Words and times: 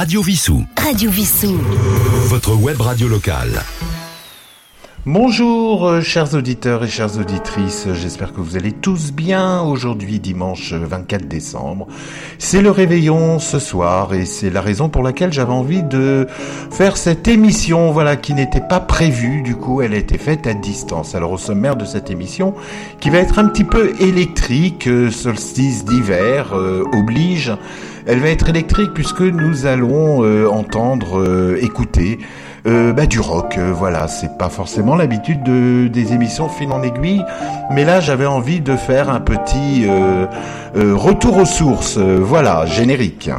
Radio 0.00 0.22
Vissou. 0.22 0.64
Radio 0.78 1.10
Vissou. 1.10 1.58
Votre 2.28 2.54
web 2.54 2.80
radio 2.80 3.06
locale. 3.06 3.62
Bonjour 5.04 5.86
euh, 5.86 6.00
chers 6.00 6.34
auditeurs 6.34 6.84
et 6.84 6.88
chères 6.88 7.18
auditrices, 7.18 7.86
j'espère 7.94 8.32
que 8.32 8.40
vous 8.40 8.56
allez 8.56 8.72
tous 8.72 9.12
bien 9.12 9.60
aujourd'hui 9.60 10.18
dimanche 10.18 10.72
24 10.72 11.28
décembre. 11.28 11.86
C'est 12.38 12.62
le 12.62 12.70
réveillon 12.70 13.38
ce 13.38 13.58
soir 13.58 14.14
et 14.14 14.24
c'est 14.24 14.48
la 14.48 14.62
raison 14.62 14.88
pour 14.88 15.02
laquelle 15.02 15.32
j'avais 15.32 15.52
envie 15.52 15.82
de 15.82 16.26
faire 16.70 16.96
cette 16.96 17.28
émission 17.28 17.92
voilà 17.92 18.16
qui 18.16 18.32
n'était 18.32 18.60
pas 18.66 18.80
prévue 18.80 19.42
du 19.42 19.54
coup 19.54 19.82
elle 19.82 19.92
a 19.92 19.98
été 19.98 20.16
faite 20.16 20.46
à 20.46 20.54
distance. 20.54 21.14
Alors 21.14 21.32
au 21.32 21.38
sommaire 21.38 21.76
de 21.76 21.84
cette 21.84 22.10
émission 22.10 22.54
qui 23.00 23.10
va 23.10 23.18
être 23.18 23.38
un 23.38 23.46
petit 23.46 23.64
peu 23.64 23.92
électrique, 24.00 24.86
euh, 24.86 25.10
solstice 25.10 25.84
d'hiver 25.84 26.54
euh, 26.54 26.84
oblige, 26.92 27.52
elle 28.06 28.20
va 28.20 28.28
être 28.28 28.48
électrique 28.48 28.92
puisque 28.94 29.20
nous 29.20 29.66
allons 29.66 30.48
entendre 30.50 31.56
écouter 31.60 32.18
euh, 32.66 32.92
bah, 32.92 33.06
du 33.06 33.20
rock. 33.20 33.56
Euh, 33.56 33.72
voilà, 33.72 34.06
c'est 34.06 34.36
pas 34.36 34.50
forcément 34.50 34.94
l'habitude 34.94 35.42
de, 35.42 35.88
des 35.88 36.12
émissions 36.12 36.48
fil 36.48 36.70
en 36.72 36.82
aiguille, 36.82 37.24
mais 37.70 37.84
là 37.84 38.00
j'avais 38.00 38.26
envie 38.26 38.60
de 38.60 38.76
faire 38.76 39.08
un 39.08 39.20
petit 39.20 39.86
euh, 39.86 40.26
retour 40.74 41.38
aux 41.38 41.46
sources. 41.46 41.96
voilà, 41.96 42.66
générique. 42.66 43.30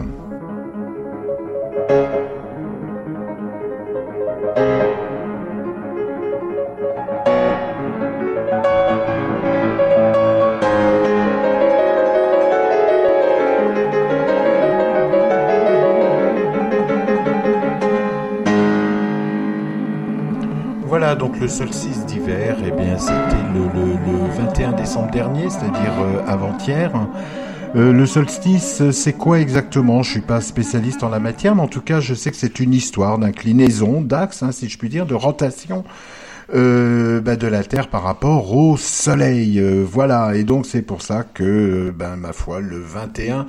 Le 21.42 21.48
solstice 21.48 22.06
d'hiver, 22.06 22.56
eh 22.64 22.70
bien 22.70 23.00
c'était 23.00 23.16
le, 23.56 24.44
21 24.44 24.74
décembre 24.74 25.10
dernier, 25.12 25.50
c'est-à-dire 25.50 25.94
euh, 26.00 26.22
avant-hier. 26.28 26.92
Euh, 27.76 27.92
le 27.92 28.06
solstice, 28.06 28.92
c'est 28.92 29.14
quoi 29.14 29.40
exactement? 29.40 30.04
Je 30.04 30.12
suis 30.12 30.22
pas 30.22 30.40
spécialiste 30.40 31.02
en 31.02 31.10
la 31.10 31.20
matière, 31.20 31.56
mais 31.56 31.64
en 31.64 31.68
tout 31.68 31.82
cas, 31.82 32.00
je 32.00 32.14
sais 32.14 32.30
que 32.30 32.38
c'est 32.38 32.60
une 32.60 32.76
histoire 32.76 33.18
d'inclinaison, 33.18 34.02
d'axe, 34.02 34.44
hein, 34.44 34.52
si 34.52 34.70
je 34.70 34.78
puis 34.78 34.90
dire, 34.90 35.08
de 35.08 35.16
rotation 35.16 35.84
euh, 36.54 37.22
bah, 37.22 37.36
de 37.36 37.48
la 37.48 37.64
Terre 37.64 37.88
par 37.88 38.04
rapport 38.04 38.56
au 38.56 38.78
Soleil. 38.78 39.60
voilà, 39.84 40.36
et 40.36 40.44
donc 40.44 40.68
c'est 40.68 40.84
pour 40.84 41.02
ça 41.02 41.24
que, 41.34 41.92
ben, 41.98 42.18
ma 42.18 42.34
foi, 42.34 42.60
le 42.60 42.80
21 42.80 43.48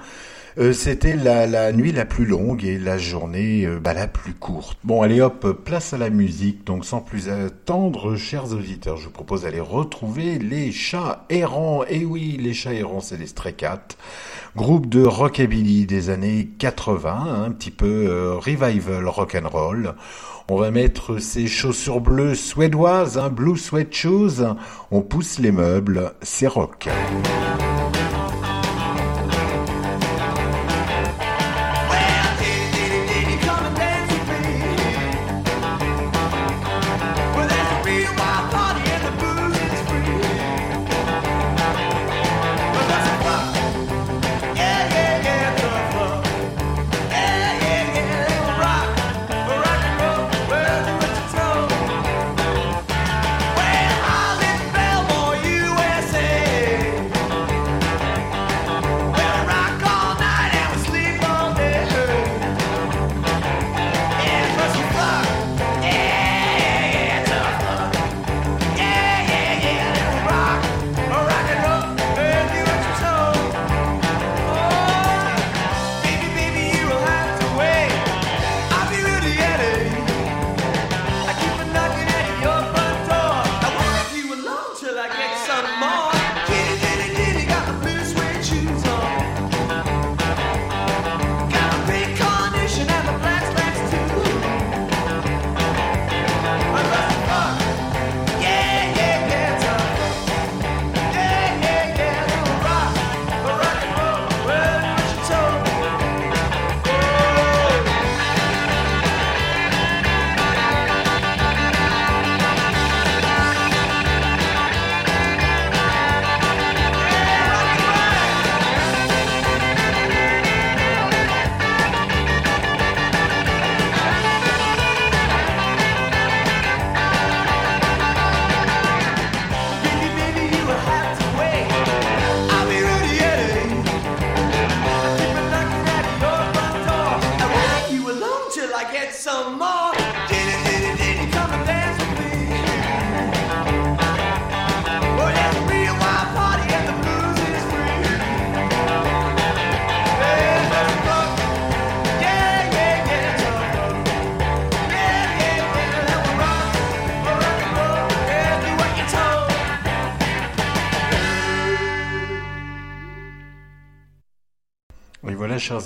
euh, 0.58 0.72
c'était 0.72 1.16
la, 1.16 1.72
nuit 1.72 1.92
la 1.92 2.04
plus 2.04 2.26
longue 2.26 2.64
et 2.64 2.78
la 2.78 2.98
journée 2.98 3.64
euh, 3.64 3.78
bah, 3.78 3.94
la 3.94 4.06
plus 4.06 4.34
courte. 4.34 4.78
Bon, 4.84 5.02
allez 5.02 5.20
hop, 5.20 5.62
place 5.64 5.94
à 5.94 5.98
la 5.98 6.10
musique. 6.10 6.64
Donc 6.64 6.84
sans 6.84 7.00
plus 7.00 7.28
attendre, 7.28 8.16
chers 8.16 8.52
auditeurs, 8.52 8.98
je 8.98 9.04
vous 9.04 9.10
propose 9.10 9.42
d'aller 9.42 9.60
retrouver 9.60 10.38
les 10.38 10.70
chats 10.70 11.24
errants. 11.30 11.84
Et 11.88 12.04
oui, 12.04 12.38
les 12.40 12.52
chats 12.52 12.74
errants, 12.74 13.00
c'est 13.00 13.16
les 13.16 13.26
Stray 13.26 13.54
Cats. 13.54 13.96
Groupe 14.54 14.86
de 14.86 15.02
rockabilly 15.02 15.86
des 15.86 16.10
années 16.10 16.50
80, 16.58 17.44
un 17.46 17.50
petit 17.50 17.70
peu 17.70 18.06
euh, 18.06 18.34
revival 18.36 19.06
rock 19.06 19.34
and 19.42 19.48
roll. 19.48 19.94
On 20.48 20.56
va 20.56 20.70
mettre 20.70 21.18
ces 21.18 21.46
chaussures 21.46 22.00
bleues 22.00 22.34
suédoises, 22.34 23.16
un 23.16 23.30
blue 23.30 23.56
sweat 23.56 23.94
shoes. 23.94 24.44
On 24.90 25.00
pousse 25.00 25.38
les 25.38 25.52
meubles, 25.52 26.12
c'est 26.20 26.48
rock. 26.48 26.88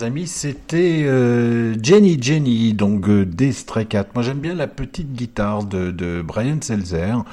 Amis, 0.02 0.26
c'était 0.26 1.02
euh, 1.04 1.74
Jenny 1.82 2.18
Jenny, 2.20 2.72
donc 2.72 3.08
euh, 3.08 3.24
des. 3.24 3.52
Moi 4.14 4.22
j'aime 4.22 4.38
bien 4.38 4.54
la 4.54 4.66
petite 4.66 5.12
guitare 5.12 5.64
de, 5.64 6.22
Brian 6.22 6.58
Selzer. 6.60 7.24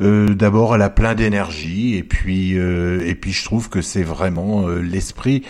Euh, 0.00 0.28
d'abord, 0.28 0.74
elle 0.74 0.82
a 0.82 0.90
plein 0.90 1.14
d'énergie 1.14 1.96
et 1.96 2.02
puis 2.02 2.52
et 2.52 3.14
puis 3.14 3.32
je 3.32 3.44
trouve 3.44 3.68
que 3.68 3.82
c'est 3.82 4.02
vraiment 4.02 4.68
l'esprit 4.68 5.42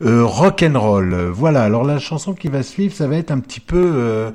rock 0.00 0.62
and 0.62 0.78
roll. 0.78 1.14
Voilà. 1.32 1.64
Alors 1.64 1.84
la 1.84 1.98
chanson 1.98 2.32
qui 2.32 2.48
va 2.48 2.62
suivre, 2.62 2.94
ça 2.94 3.06
va 3.06 3.16
être 3.16 3.30
un 3.30 3.40
petit 3.40 3.60
peu, 3.60 4.32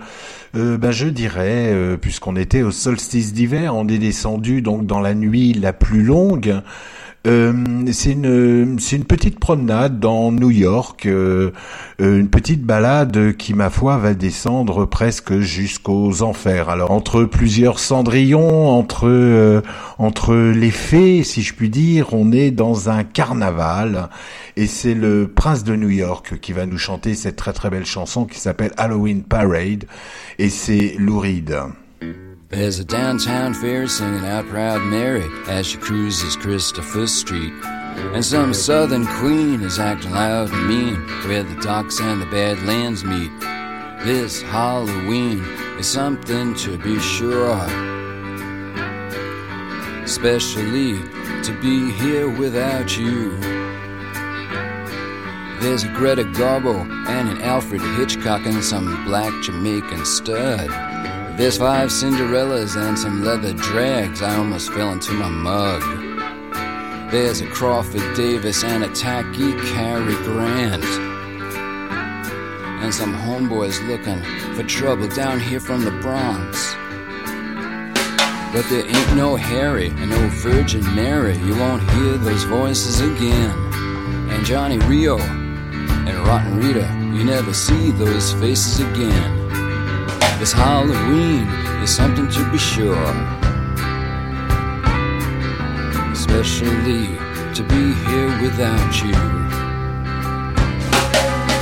ben 0.54 0.92
je 0.92 1.08
dirais, 1.08 1.98
puisqu'on 2.00 2.36
était 2.36 2.62
au 2.62 2.72
solstice 2.72 3.34
d'hiver, 3.34 3.76
on 3.76 3.88
est 3.88 3.98
descendu 3.98 4.62
donc 4.62 4.86
dans 4.86 5.00
la 5.00 5.14
nuit 5.14 5.54
la 5.54 5.74
plus 5.74 6.04
longue. 6.04 6.62
Euh, 7.26 7.54
c'est 7.92 8.12
une 8.12 9.06
petite 9.06 9.40
promenade 9.40 10.00
dans 10.00 10.32
New 10.32 10.52
York, 10.52 11.08
euh, 11.08 11.52
euh, 12.00 12.20
une 12.20 12.30
petite 12.30 12.64
balade 12.64 13.36
qui 13.38 13.56
ma 13.56 13.72
foi 13.72 13.98
va 13.98 14.14
descendre 14.14 14.86
presque 14.86 15.40
jusqu'aux 15.40 16.22
enfers. 16.22 16.70
Alors 16.70 16.92
entre 16.92 17.24
plusieurs 17.24 17.80
cendrillons, 17.80 18.70
entre 18.70 19.64
entre 19.98 20.36
les 20.36 20.72
fées, 20.72 21.24
si 21.24 21.42
je 21.42 21.54
puis 21.56 21.70
dire, 21.70 22.14
on 22.14 22.32
est 22.32 22.52
dans 22.52 22.90
un 22.90 23.04
carnaval 23.04 24.10
et 24.56 24.68
c'est 24.68 24.94
le 24.94 25.28
prince 25.28 25.64
de 25.64 25.76
New 25.76 25.90
York 25.90 26.40
qui 26.42 26.54
va 26.54 26.66
nous 26.66 26.78
chanter 26.78 27.16
cette 27.16 27.38
très 27.38 27.54
très 27.54 27.70
belle 27.70 27.86
chanson 27.86 28.26
qui 28.26 28.40
s'appelle 28.40 28.72
Halloween 28.78 29.24
Parade 29.24 29.86
et 30.38 30.50
c'est 30.50 30.96
Lou 31.00 31.20
Reed. 31.20 31.56
There's 32.50 32.78
a 32.78 32.86
downtown 32.86 33.56
fair 33.56 33.88
singing 33.88 34.24
out 34.24 34.46
Proud 34.46 34.84
Mary 34.84 35.28
as 35.48 35.66
she 35.66 35.78
cruises 35.78 36.36
Christopher 36.36 37.08
Street. 37.08 37.54
And 38.14 38.24
some 38.24 38.54
southern 38.54 39.08
queen 39.08 39.64
is 39.64 39.80
acting 39.80 40.12
loud 40.12 40.52
and 40.52 40.68
mean 40.68 40.96
where 41.28 41.42
the 41.42 41.60
docks 41.62 42.00
and 42.00 42.22
the 42.22 42.28
badlands 42.28 43.04
meet. 43.04 43.32
This 44.06 44.44
Halloween 44.44 45.40
is 45.80 45.88
something 45.88 46.54
to 46.58 46.78
be 46.78 47.00
sure. 47.00 47.58
Especially 50.04 51.02
to 51.42 51.60
be 51.60 51.92
here 51.94 52.30
without 52.30 52.96
you. 52.96 53.40
There's 55.62 55.84
a 55.84 55.90
Greta 55.94 56.26
Garbo 56.26 56.82
and 57.08 57.28
an 57.28 57.42
Alfred 57.42 57.82
Hitchcock 57.98 58.46
and 58.46 58.64
some 58.64 59.04
black 59.06 59.34
Jamaican 59.42 60.06
stud. 60.06 60.95
There's 61.38 61.58
five 61.58 61.90
Cinderellas 61.90 62.78
and 62.78 62.98
some 62.98 63.22
leather 63.22 63.52
drags. 63.52 64.22
I 64.22 64.38
almost 64.38 64.72
fell 64.72 64.94
into 64.94 65.12
my 65.12 65.28
mug. 65.28 65.82
There's 67.12 67.42
a 67.42 67.48
Crawford 67.48 68.16
Davis 68.16 68.64
and 68.64 68.86
a 68.86 68.90
tacky 68.94 69.52
Cary 69.74 70.16
Grant. 70.24 70.86
And 72.82 72.94
some 72.94 73.14
homeboys 73.14 73.86
looking 73.86 74.24
for 74.56 74.64
trouble 74.64 75.10
down 75.10 75.42
here 75.42 75.60
from 75.60 75.84
the 75.84 75.92
Bronx. 75.92 76.74
But 78.54 78.70
there 78.70 78.88
ain't 78.88 79.16
no 79.18 79.36
Harry 79.36 79.88
and 79.90 80.12
no 80.12 80.28
Virgin 80.30 80.86
Mary. 80.96 81.38
You 81.40 81.58
won't 81.58 81.84
hear 81.92 82.18
those 82.18 82.46
voices 82.46 83.02
again. 83.02 83.52
And 84.30 84.46
Johnny 84.46 84.78
Rio 84.78 85.20
and 85.20 86.18
Rotten 86.20 86.60
Rita, 86.60 86.88
you 87.14 87.26
never 87.26 87.54
see 87.54 87.92
those 87.92 88.32
faces 88.36 88.80
again. 88.80 89.45
This 90.40 90.52
Halloween 90.52 91.48
is 91.82 91.96
something 91.96 92.28
to 92.30 92.52
be 92.52 92.58
sure. 92.58 93.10
Especially 96.12 97.18
to 97.54 97.64
be 97.64 97.94
here 98.06 98.42
without 98.42 99.02
you. 99.02 99.14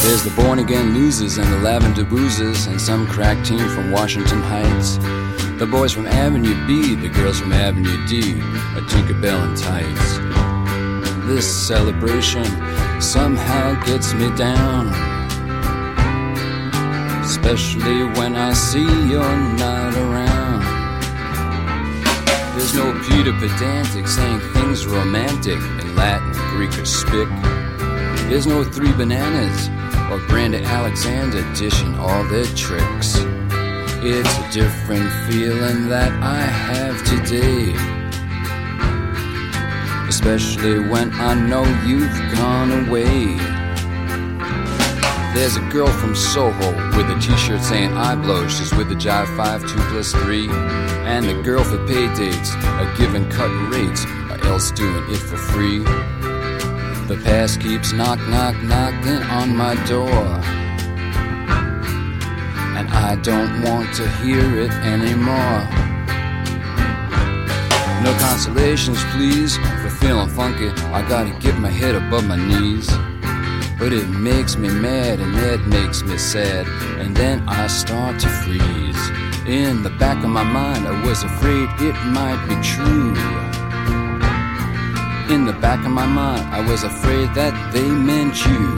There's 0.04 0.24
the 0.24 0.34
born 0.36 0.60
again 0.60 0.94
losers 0.94 1.38
and 1.38 1.52
the 1.52 1.60
lavender 1.60 2.04
boozers 2.04 2.68
and 2.68 2.82
some 2.82 3.08
crack 3.08 3.46
team 3.46 3.70
from 3.70 3.92
Washington 3.92 4.42
Heights. 4.42 4.98
The 5.60 5.66
boys 5.66 5.94
from 5.94 6.08
Avenue 6.08 6.68
B, 6.68 6.96
the 6.96 7.10
girls 7.10 7.40
from 7.40 7.54
Avenue 7.54 8.06
D, 8.08 8.34
a 8.34 8.82
Tinkerbell 8.82 9.48
and 9.48 9.58
tights. 9.58 10.18
This 11.26 11.48
celebration 11.50 12.44
somehow 13.00 13.82
gets 13.86 14.14
me 14.14 14.30
down 14.36 15.23
especially 17.24 18.04
when 18.20 18.36
I 18.36 18.52
see 18.54 18.84
you're 19.10 19.38
not 19.58 19.96
around. 19.96 20.62
There's 22.54 22.76
no 22.76 22.92
Peter 23.08 23.32
pedantic 23.34 24.08
saying 24.08 24.42
things 24.54 24.86
romantic 24.86 25.58
in 25.58 25.96
Latin, 25.96 26.34
Greek, 26.52 26.72
or 26.72 26.84
Spic. 26.84 27.30
There's 28.30 28.46
no 28.46 28.64
three 28.64 28.92
bananas 28.92 29.70
or 30.12 30.20
Brenda 30.28 30.62
Alexander 30.64 31.42
dishing 31.56 31.96
all 31.96 32.24
their 32.26 32.46
tricks. 32.56 33.16
It's 34.06 34.38
a 34.38 34.52
different 34.52 35.10
feeling 35.28 35.88
that 35.88 36.12
I 36.22 36.42
have 36.42 37.04
today. 37.06 37.74
Especially 40.10 40.80
when 40.90 41.14
I 41.14 41.34
know 41.36 41.64
you've 41.86 42.12
gone 42.36 42.88
away. 42.88 43.63
There's 45.34 45.56
a 45.56 45.62
girl 45.72 45.88
from 45.88 46.16
Soho 46.16 46.72
with 46.96 47.10
a 47.10 47.20
t-shirt 47.20 47.62
saying 47.64 47.92
I 47.94 48.14
blow. 48.16 48.48
She's 48.48 48.72
with 48.76 48.90
the 48.90 48.96
Jive 48.96 49.36
5 49.36 49.62
2 49.62 49.68
plus 49.90 50.12
3. 50.12 50.48
And 50.48 51.26
the 51.26 51.42
girl 51.42 51.64
for 51.64 51.80
pay 51.88 52.08
dates 52.14 52.54
are 52.66 52.96
giving 52.98 53.28
cut 53.30 53.50
rates 53.72 54.06
or 54.30 54.38
else 54.46 54.70
doing 54.70 55.04
it 55.10 55.18
for 55.18 55.38
free. 55.38 55.80
The 55.80 57.20
past 57.24 57.62
keeps 57.62 57.94
knock 57.94 58.20
knock 58.28 58.56
knocking 58.62 59.24
on 59.24 59.58
my 59.58 59.74
door. 59.86 60.24
And 62.78 62.88
I 62.90 63.16
don't 63.24 63.64
want 63.64 63.92
to 63.96 64.08
hear 64.22 64.60
it 64.60 64.72
anymore. 64.86 65.62
No 68.04 68.16
consolations, 68.20 69.04
please, 69.06 69.58
for 69.82 69.90
feeling 69.90 70.30
funky. 70.30 70.70
I 70.94 71.02
gotta 71.10 71.32
get 71.40 71.58
my 71.58 71.70
head 71.70 71.96
above 71.96 72.28
my 72.28 72.36
knees. 72.36 72.88
But 73.80 73.92
it 73.92 74.08
makes 74.08 74.56
me 74.56 74.70
mad 74.70 75.20
and 75.20 75.36
it 75.36 75.62
makes 75.68 76.04
me 76.04 76.18
sad. 76.18 76.68
And 77.00 77.16
then 77.16 77.48
I 77.48 77.68
start 77.68 78.20
to 78.22 78.30
freeze. 78.30 79.10
In 79.46 79.84
the 79.84 79.90
back 80.00 80.24
of 80.24 80.30
my 80.30 80.44
mind, 80.44 80.88
I 80.88 81.06
was 81.06 81.24
afraid 81.24 81.68
it 81.80 81.96
might 82.06 82.42
be 82.48 82.56
true. 82.64 83.14
In 85.34 85.46
the 85.46 85.54
back 85.54 85.84
of 85.86 85.92
my 85.92 86.06
mind, 86.06 86.44
I 86.54 86.62
was 86.70 86.84
afraid 86.84 87.34
that 87.34 87.54
they 87.74 87.90
meant 87.90 88.46
you. 88.46 88.76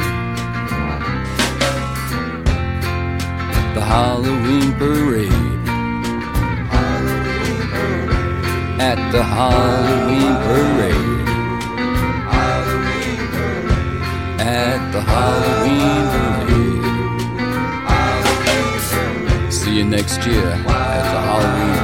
The 3.75 3.81
Halloween 3.81 4.73
parade. 4.73 5.31
At 8.79 9.11
the 9.11 9.23
Halloween 9.23 10.35
parade. 10.45 11.14
At 14.45 14.91
the 14.91 15.01
Halloween 15.01 16.05
parade. 16.13 16.85
See 19.51 19.77
you 19.77 19.85
next 19.85 20.25
year 20.25 20.45
at 20.45 21.05
the 21.13 21.21
Halloween 21.27 21.74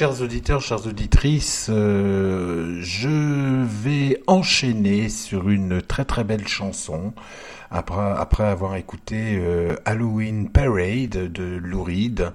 Chers 0.00 0.22
auditeurs, 0.22 0.62
chères 0.62 0.86
auditrices, 0.86 1.66
euh, 1.68 2.78
je 2.80 3.66
vais 3.66 4.22
enchaîner 4.26 5.10
sur 5.10 5.50
une 5.50 5.82
très 5.82 6.06
très 6.06 6.24
belle 6.24 6.48
chanson 6.48 7.12
après, 7.70 8.14
après 8.16 8.44
avoir 8.44 8.76
écouté 8.76 9.38
euh, 9.38 9.76
Halloween 9.84 10.48
Parade 10.48 11.30
de 11.30 11.58
Lou 11.62 11.82
Reed. 11.82 12.32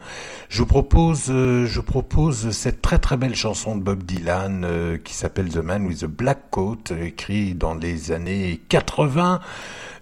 Je 0.47 0.61
propose, 0.61 1.31
euh, 1.31 1.65
je 1.65 1.81
propose 1.81 2.51
cette 2.51 2.83
très 2.83 2.99
très 2.99 3.17
belle 3.17 3.35
chanson 3.35 3.75
de 3.75 3.81
Bob 3.81 4.03
Dylan 4.03 4.99
qui 5.03 5.15
s'appelle 5.15 5.49
The 5.49 5.57
Man 5.57 5.87
with 5.87 6.01
the 6.01 6.05
Black 6.05 6.51
Coat, 6.51 6.93
écrit 7.01 7.55
dans 7.55 7.73
les 7.73 8.11
années 8.11 8.61
80. 8.69 9.39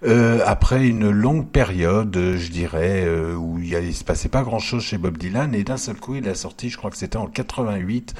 Euh, 0.06 0.40
après 0.44 0.86
une 0.86 1.08
longue 1.08 1.48
période, 1.48 2.14
je 2.36 2.50
dirais, 2.50 3.04
euh, 3.06 3.34
où 3.34 3.58
il, 3.58 3.72
ne 3.72 3.92
se 3.92 4.04
passait 4.04 4.28
pas 4.28 4.42
grand-chose 4.42 4.82
chez 4.82 4.98
Bob 4.98 5.16
Dylan, 5.16 5.54
et 5.54 5.64
d'un 5.64 5.78
seul 5.78 5.96
coup, 5.96 6.14
il 6.16 6.28
a 6.28 6.34
sorti, 6.34 6.68
je 6.68 6.76
crois 6.76 6.90
que 6.90 6.98
c'était 6.98 7.16
en 7.16 7.26
88, 7.26 8.14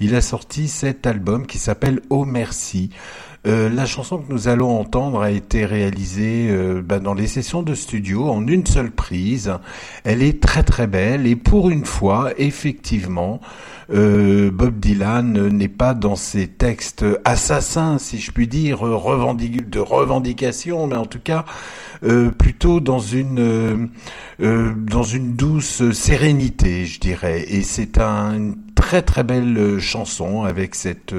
il 0.00 0.14
a 0.14 0.22
sorti 0.22 0.66
cet 0.66 1.06
album 1.06 1.46
qui 1.46 1.58
s'appelle 1.58 2.00
Oh 2.08 2.24
Merci. 2.24 2.90
Euh, 3.46 3.68
la 3.68 3.86
chanson 3.86 4.18
que 4.18 4.32
nous 4.32 4.48
allons 4.48 4.78
entendre 4.78 5.20
a 5.22 5.30
été 5.30 5.64
réalisée 5.64 6.50
ben, 6.82 7.00
dans 7.00 7.14
les 7.14 7.26
sessions 7.26 7.62
de 7.62 7.74
studio 7.74 8.28
en 8.28 8.46
une 8.46 8.66
seule 8.66 8.90
prise. 8.90 9.52
Elle 10.04 10.22
est 10.22 10.42
très 10.42 10.62
très 10.62 10.86
belle 10.86 11.26
et 11.26 11.36
pour 11.36 11.70
une 11.70 11.84
fois, 11.84 12.32
effectivement, 12.38 13.40
euh, 13.92 14.50
Bob 14.50 14.80
Dylan 14.80 15.48
n'est 15.48 15.68
pas 15.68 15.94
dans 15.94 16.16
ses 16.16 16.48
textes 16.48 17.04
assassins, 17.24 17.98
si 17.98 18.18
je 18.18 18.32
puis 18.32 18.48
dire, 18.48 18.80
de 18.80 19.78
revendication, 19.78 20.86
mais 20.86 20.96
en 20.96 21.06
tout 21.06 21.20
cas 21.22 21.44
euh, 22.02 22.30
plutôt 22.30 22.80
dans 22.80 22.98
une 22.98 23.88
euh, 24.40 24.74
dans 24.76 25.04
une 25.04 25.34
douce 25.34 25.90
sérénité, 25.92 26.84
je 26.84 26.98
dirais. 27.00 27.44
Et 27.48 27.62
c'est 27.62 27.98
un 27.98 28.54
très 28.86 29.02
très 29.02 29.24
belle 29.24 29.80
chanson 29.80 30.44
avec 30.44 30.76
cette 30.76 31.12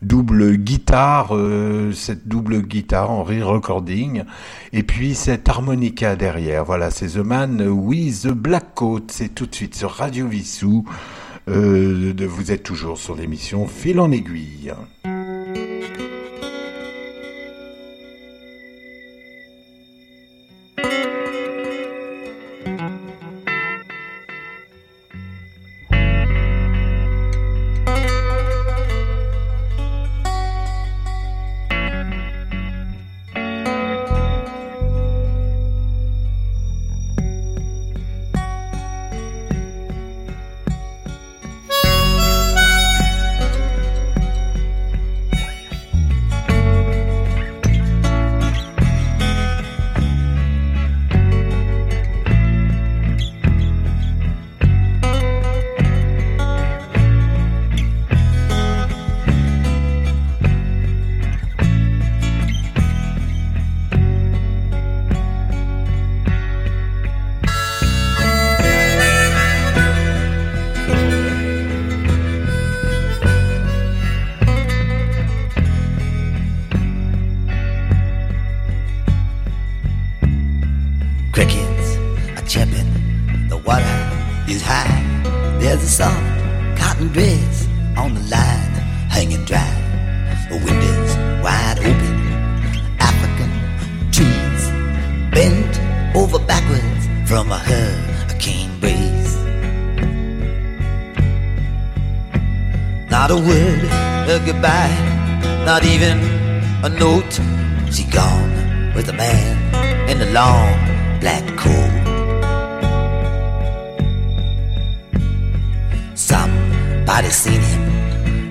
double 0.00 0.54
guitare, 0.54 1.36
cette 1.92 2.28
double 2.28 2.62
guitare 2.62 3.10
en 3.10 3.24
re-recording, 3.24 4.22
et 4.72 4.84
puis 4.84 5.16
cette 5.16 5.48
harmonica 5.48 6.14
derrière. 6.14 6.64
Voilà, 6.64 6.92
c'est 6.92 7.08
The 7.08 7.16
Man 7.16 7.62
with 7.68 8.22
the 8.22 8.28
Black 8.28 8.76
Coat. 8.76 9.06
C'est 9.08 9.34
tout 9.34 9.46
de 9.46 9.54
suite 9.56 9.74
sur 9.74 9.90
Radio 9.90 10.28
Vissou. 10.28 10.84
vous 11.48 12.52
êtes 12.52 12.62
toujours 12.62 12.96
sur 12.96 13.16
l'émission 13.16 13.66
Fil 13.66 13.98
en 13.98 14.12
aiguille. 14.12 14.72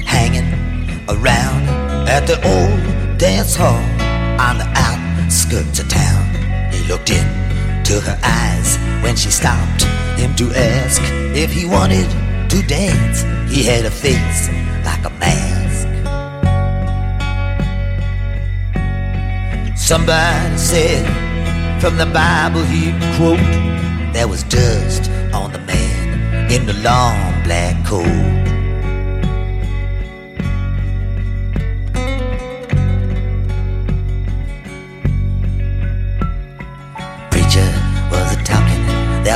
hanging 0.09 0.49
around 1.07 1.61
at 2.09 2.25
the 2.25 2.37
old 2.53 3.17
dance 3.19 3.55
hall 3.55 3.83
on 4.47 4.57
the 4.57 4.69
outskirts 4.85 5.79
of 5.79 5.87
town. 5.87 6.23
He 6.73 6.81
looked 6.87 7.11
into 7.11 7.95
her 8.07 8.17
eyes 8.23 8.77
when 9.03 9.15
she 9.15 9.29
stopped 9.29 9.83
him 10.17 10.35
to 10.35 10.45
ask 10.55 11.01
if 11.43 11.51
he 11.51 11.65
wanted 11.65 12.09
to 12.49 12.57
dance. 12.63 13.21
He 13.53 13.61
had 13.63 13.85
a 13.85 13.91
face 13.91 14.49
like 14.83 15.03
a 15.05 15.13
mask. 15.23 15.87
Somebody 19.77 20.57
said 20.57 21.05
from 21.81 21.97
the 21.97 22.07
Bible 22.07 22.63
he'd 22.63 22.97
quote, 23.15 23.39
there 24.13 24.27
was 24.27 24.43
dust 24.43 25.09
on 25.33 25.51
the 25.51 25.59
man 25.59 26.51
in 26.51 26.65
the 26.65 26.73
long 26.89 27.43
black 27.43 27.75
coat. 27.85 28.48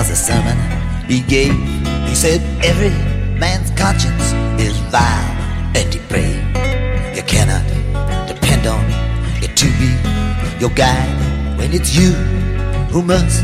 There's 0.03 0.19
a 0.19 0.23
sermon 0.23 0.57
he 1.07 1.21
gave. 1.21 1.53
He 2.07 2.15
said 2.15 2.41
every 2.63 2.89
man's 3.39 3.69
conscience 3.71 4.33
is 4.59 4.77
vile 4.91 5.31
and 5.75 5.91
depraved. 5.91 6.43
You 7.15 7.23
cannot 7.23 7.65
depend 8.27 8.67
on 8.67 8.83
it 9.41 9.55
to 9.55 9.67
be 9.79 9.91
your 10.59 10.71
guide 10.71 11.57
when 11.57 11.71
it's 11.73 11.95
you 11.95 12.11
who 12.91 13.01
must 13.01 13.43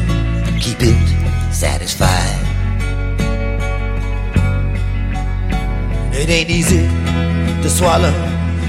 keep 0.60 0.78
it 0.82 1.54
satisfied. 1.54 2.46
It 6.14 6.30
ain't 6.30 6.50
easy 6.50 6.88
to 7.64 7.70
swallow, 7.70 8.14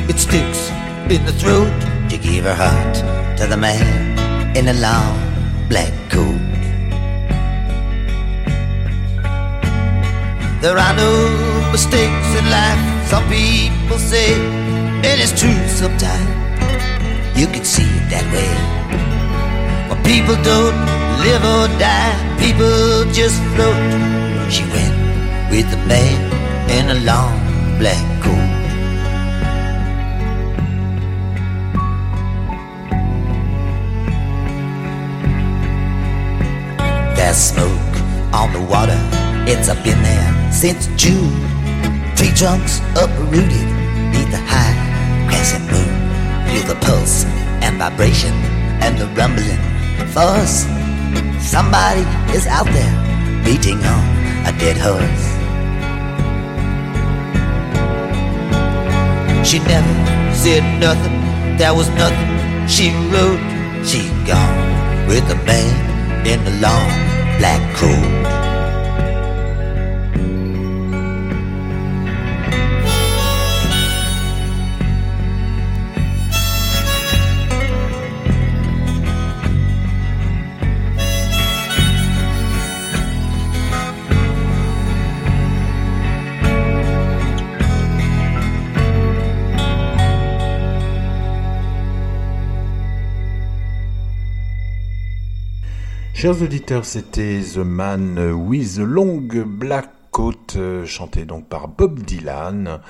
it 0.08 0.18
sticks 0.18 0.70
in 1.10 1.24
the 1.26 1.32
throat 1.32 1.72
to 2.10 2.18
give 2.18 2.44
her 2.44 2.54
heart 2.54 2.94
to 3.38 3.46
the 3.46 3.56
man 3.56 4.56
in 4.56 4.68
a 4.68 4.74
long 4.74 5.68
black 5.68 5.92
coat. 6.10 6.49
There 10.60 10.76
are 10.76 10.94
no 10.94 11.72
mistakes 11.72 12.30
in 12.38 12.44
life, 12.50 13.08
some 13.08 13.26
people 13.28 13.98
say, 13.98 14.34
and 14.34 15.20
it's 15.20 15.32
true 15.40 15.56
sometimes 15.68 16.28
you 17.34 17.46
can 17.46 17.64
see 17.64 17.88
it 17.98 18.10
that 18.12 18.26
way. 18.34 18.52
But 19.88 20.04
people 20.04 20.36
don't 20.44 20.76
live 21.24 21.42
or 21.54 21.66
die, 21.80 22.12
people 22.38 23.10
just 23.12 23.40
float. 23.54 23.80
She 24.52 24.64
went 24.76 24.94
with 25.50 25.72
a 25.72 25.80
man 25.88 26.18
in 26.68 26.90
a 26.90 26.98
long 27.08 27.34
black 27.78 28.04
coat. 28.20 28.50
There's 37.16 37.36
smoke 37.38 37.94
on 38.34 38.52
the 38.52 38.60
water, 38.60 39.00
it's 39.48 39.68
up 39.68 39.84
in 39.86 40.02
there 40.02 40.52
since 40.52 40.88
June. 40.96 41.32
Tree 42.16 42.32
trunks 42.34 42.80
uprooted 42.96 43.68
neath 44.12 44.30
the 44.30 44.42
high 44.44 44.76
crescent 45.28 45.64
moon. 45.70 45.92
Feel 46.50 46.66
the 46.66 46.78
pulse 46.80 47.24
and 47.62 47.78
vibration 47.78 48.32
and 48.82 48.98
the 48.98 49.06
rumbling 49.18 49.60
force. 50.12 50.66
Somebody 51.40 52.02
is 52.36 52.46
out 52.46 52.66
there 52.66 53.44
beating 53.44 53.78
on 53.78 54.04
a 54.46 54.52
dead 54.58 54.76
horse. 54.76 55.24
She 59.48 59.58
never 59.60 60.34
said 60.34 60.62
nothing, 60.78 61.56
there 61.56 61.74
was 61.74 61.88
nothing 61.90 62.68
she 62.68 62.90
wrote. 63.10 63.40
She 63.84 64.08
gone 64.26 65.06
with 65.08 65.24
a 65.30 65.36
man 65.46 66.26
in 66.26 66.44
the 66.44 66.50
long 66.60 66.88
black 67.38 67.60
coat. 67.76 68.39
Chers 96.20 96.42
auditeurs, 96.42 96.84
c'était 96.84 97.40
The 97.40 97.60
Man 97.64 98.18
with 98.46 98.74
the 98.74 98.80
Long 98.80 99.26
Black 99.46 99.88
côte, 100.10 100.54
euh, 100.56 100.84
chantée 100.86 101.24
donc 101.24 101.46
par 101.46 101.68
Bob 101.68 102.00
Dylan. 102.00 102.80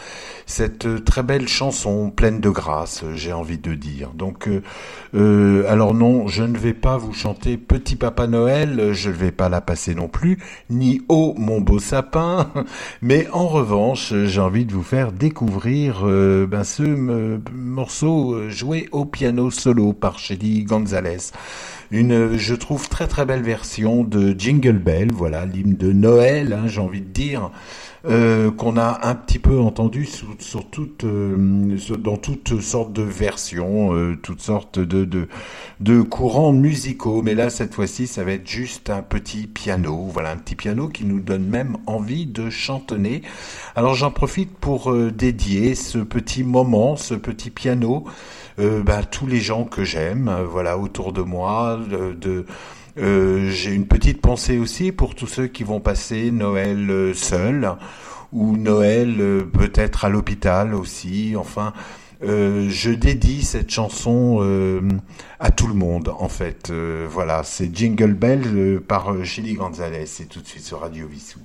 Cette 0.46 0.86
euh, 0.86 0.98
très 0.98 1.22
belle 1.22 1.48
chanson 1.48 2.10
pleine 2.10 2.40
de 2.40 2.50
grâce, 2.50 3.04
j'ai 3.14 3.32
envie 3.32 3.58
de 3.58 3.74
dire. 3.74 4.10
Donc, 4.14 4.48
alors 5.14 5.94
non, 5.94 6.28
je 6.28 6.42
ne 6.42 6.56
vais 6.56 6.74
pas 6.74 6.96
vous 6.96 7.12
chanter 7.12 7.56
Petit 7.56 7.96
Papa 7.96 8.26
Noël, 8.26 8.92
je 8.92 9.10
ne 9.10 9.14
vais 9.14 9.32
pas 9.32 9.48
la 9.48 9.60
passer 9.60 9.94
non 9.94 10.08
plus, 10.08 10.38
ni 10.68 11.02
Oh 11.08 11.34
mon 11.36 11.60
beau 11.60 11.78
sapin, 11.78 12.50
mais 13.02 13.28
en 13.32 13.46
revanche, 13.46 14.14
j'ai 14.24 14.40
envie 14.40 14.64
de 14.64 14.72
vous 14.72 14.82
faire 14.82 15.12
découvrir 15.12 16.02
ben, 16.04 16.64
ce 16.64 16.82
morceau 17.52 18.48
joué 18.48 18.88
au 18.92 19.04
piano 19.04 19.50
solo 19.50 19.92
par 19.92 20.18
Shelly 20.18 20.64
Gonzalez 20.64 21.32
une, 21.90 22.36
je 22.36 22.54
trouve, 22.54 22.88
très 22.88 23.08
très 23.08 23.24
belle 23.26 23.42
version 23.42 24.04
de 24.04 24.34
Jingle 24.38 24.78
Bell, 24.78 25.10
voilà, 25.12 25.44
l'hymne 25.44 25.74
de 25.74 25.92
Noël, 25.92 26.52
hein, 26.52 26.68
j'ai 26.68 26.80
envie 26.80 27.00
de 27.00 27.09
dire, 27.12 27.50
euh, 28.06 28.50
qu'on 28.50 28.76
a 28.76 29.06
un 29.06 29.14
petit 29.14 29.38
peu 29.38 29.58
entendu 29.58 30.06
sur, 30.06 30.28
sur 30.38 30.64
euh, 31.04 31.76
dans 31.98 32.16
toutes 32.16 32.60
sortes 32.60 32.92
de 32.92 33.02
versions, 33.02 33.94
euh, 33.94 34.16
toutes 34.22 34.40
sortes 34.40 34.78
de, 34.78 35.04
de, 35.04 35.28
de 35.80 36.00
courants 36.02 36.52
musicaux. 36.52 37.22
Mais 37.22 37.34
là, 37.34 37.50
cette 37.50 37.74
fois-ci, 37.74 38.06
ça 38.06 38.24
va 38.24 38.32
être 38.32 38.48
juste 38.48 38.90
un 38.90 39.02
petit 39.02 39.46
piano, 39.46 40.08
voilà, 40.12 40.30
un 40.30 40.36
petit 40.36 40.56
piano 40.56 40.88
qui 40.88 41.04
nous 41.04 41.20
donne 41.20 41.46
même 41.46 41.76
envie 41.86 42.26
de 42.26 42.50
chantonner. 42.50 43.22
Alors 43.76 43.94
j'en 43.94 44.10
profite 44.10 44.56
pour 44.56 44.94
dédier 44.94 45.74
ce 45.74 45.98
petit 45.98 46.44
moment, 46.44 46.96
ce 46.96 47.14
petit 47.14 47.50
piano 47.50 48.06
euh, 48.60 48.82
bah, 48.82 49.02
tous 49.04 49.26
les 49.26 49.40
gens 49.40 49.64
que 49.64 49.84
j'aime, 49.84 50.28
euh, 50.28 50.44
voilà, 50.44 50.76
autour 50.76 51.12
de 51.12 51.22
moi, 51.22 51.78
de, 51.88 52.44
euh, 52.98 53.50
j'ai 53.50 53.72
une 53.72 53.86
petite 53.86 54.20
pensée 54.20 54.58
aussi 54.58 54.92
pour 54.92 55.14
tous 55.14 55.26
ceux 55.26 55.46
qui 55.46 55.64
vont 55.64 55.80
passer 55.80 56.30
Noël 56.30 57.12
seuls 57.14 57.72
ou 58.32 58.56
Noël 58.56 59.44
peut-être 59.52 60.04
à 60.04 60.08
l'hôpital 60.08 60.74
aussi. 60.74 61.34
Enfin, 61.36 61.72
je 62.22 62.90
dédie 62.90 63.42
cette 63.42 63.70
chanson 63.70 64.40
à 65.40 65.50
tout 65.50 65.66
le 65.66 65.74
monde 65.74 66.12
en 66.16 66.28
fait. 66.28 66.70
voilà, 66.70 67.42
c'est 67.42 67.74
Jingle 67.74 68.14
Bell 68.14 68.80
par 68.86 69.24
Chili 69.24 69.54
Gonzalez 69.54 70.04
et 70.20 70.26
tout 70.26 70.40
de 70.40 70.46
suite 70.46 70.64
sur 70.64 70.80
Radio 70.80 71.08
Vissou. 71.08 71.40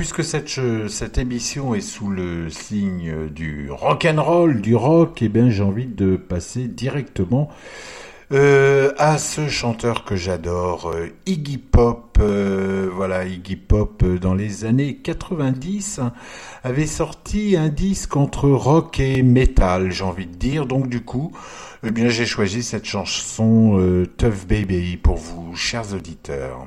Puisque 0.00 0.24
cette, 0.24 1.18
émission 1.18 1.74
est 1.74 1.82
sous 1.82 2.08
le 2.08 2.48
signe 2.48 3.28
du 3.28 3.70
rock 3.70 4.06
and 4.06 4.22
roll, 4.22 4.62
du 4.62 4.74
rock, 4.74 5.20
eh 5.20 5.28
bien 5.28 5.50
j'ai 5.50 5.62
envie 5.62 5.84
de 5.84 6.16
passer 6.16 6.68
directement 6.68 7.50
euh, 8.32 8.94
à 8.96 9.18
ce 9.18 9.50
chanteur 9.50 10.06
que 10.06 10.16
j'adore, 10.16 10.90
euh, 10.94 11.08
Iggy 11.26 11.58
Pop. 11.58 12.16
Euh, 12.18 12.88
voilà, 12.90 13.26
Iggy 13.26 13.56
Pop 13.56 14.02
dans 14.02 14.32
les 14.32 14.64
années 14.64 14.96
90 14.96 16.00
avait 16.64 16.86
sorti 16.86 17.58
un 17.58 17.68
disque 17.68 18.16
entre 18.16 18.48
rock 18.48 19.00
et 19.00 19.22
metal, 19.22 19.92
j'ai 19.92 20.04
envie 20.04 20.26
de 20.26 20.34
dire. 20.34 20.64
Donc 20.64 20.88
du 20.88 21.02
coup, 21.02 21.30
eh 21.84 21.90
bien 21.90 22.08
j'ai 22.08 22.24
choisi 22.24 22.62
cette 22.62 22.86
chanson 22.86 24.06
Tough 24.16 24.46
Baby 24.48 24.96
pour 24.96 25.18
vous, 25.18 25.54
chers 25.54 25.92
auditeurs. 25.92 26.66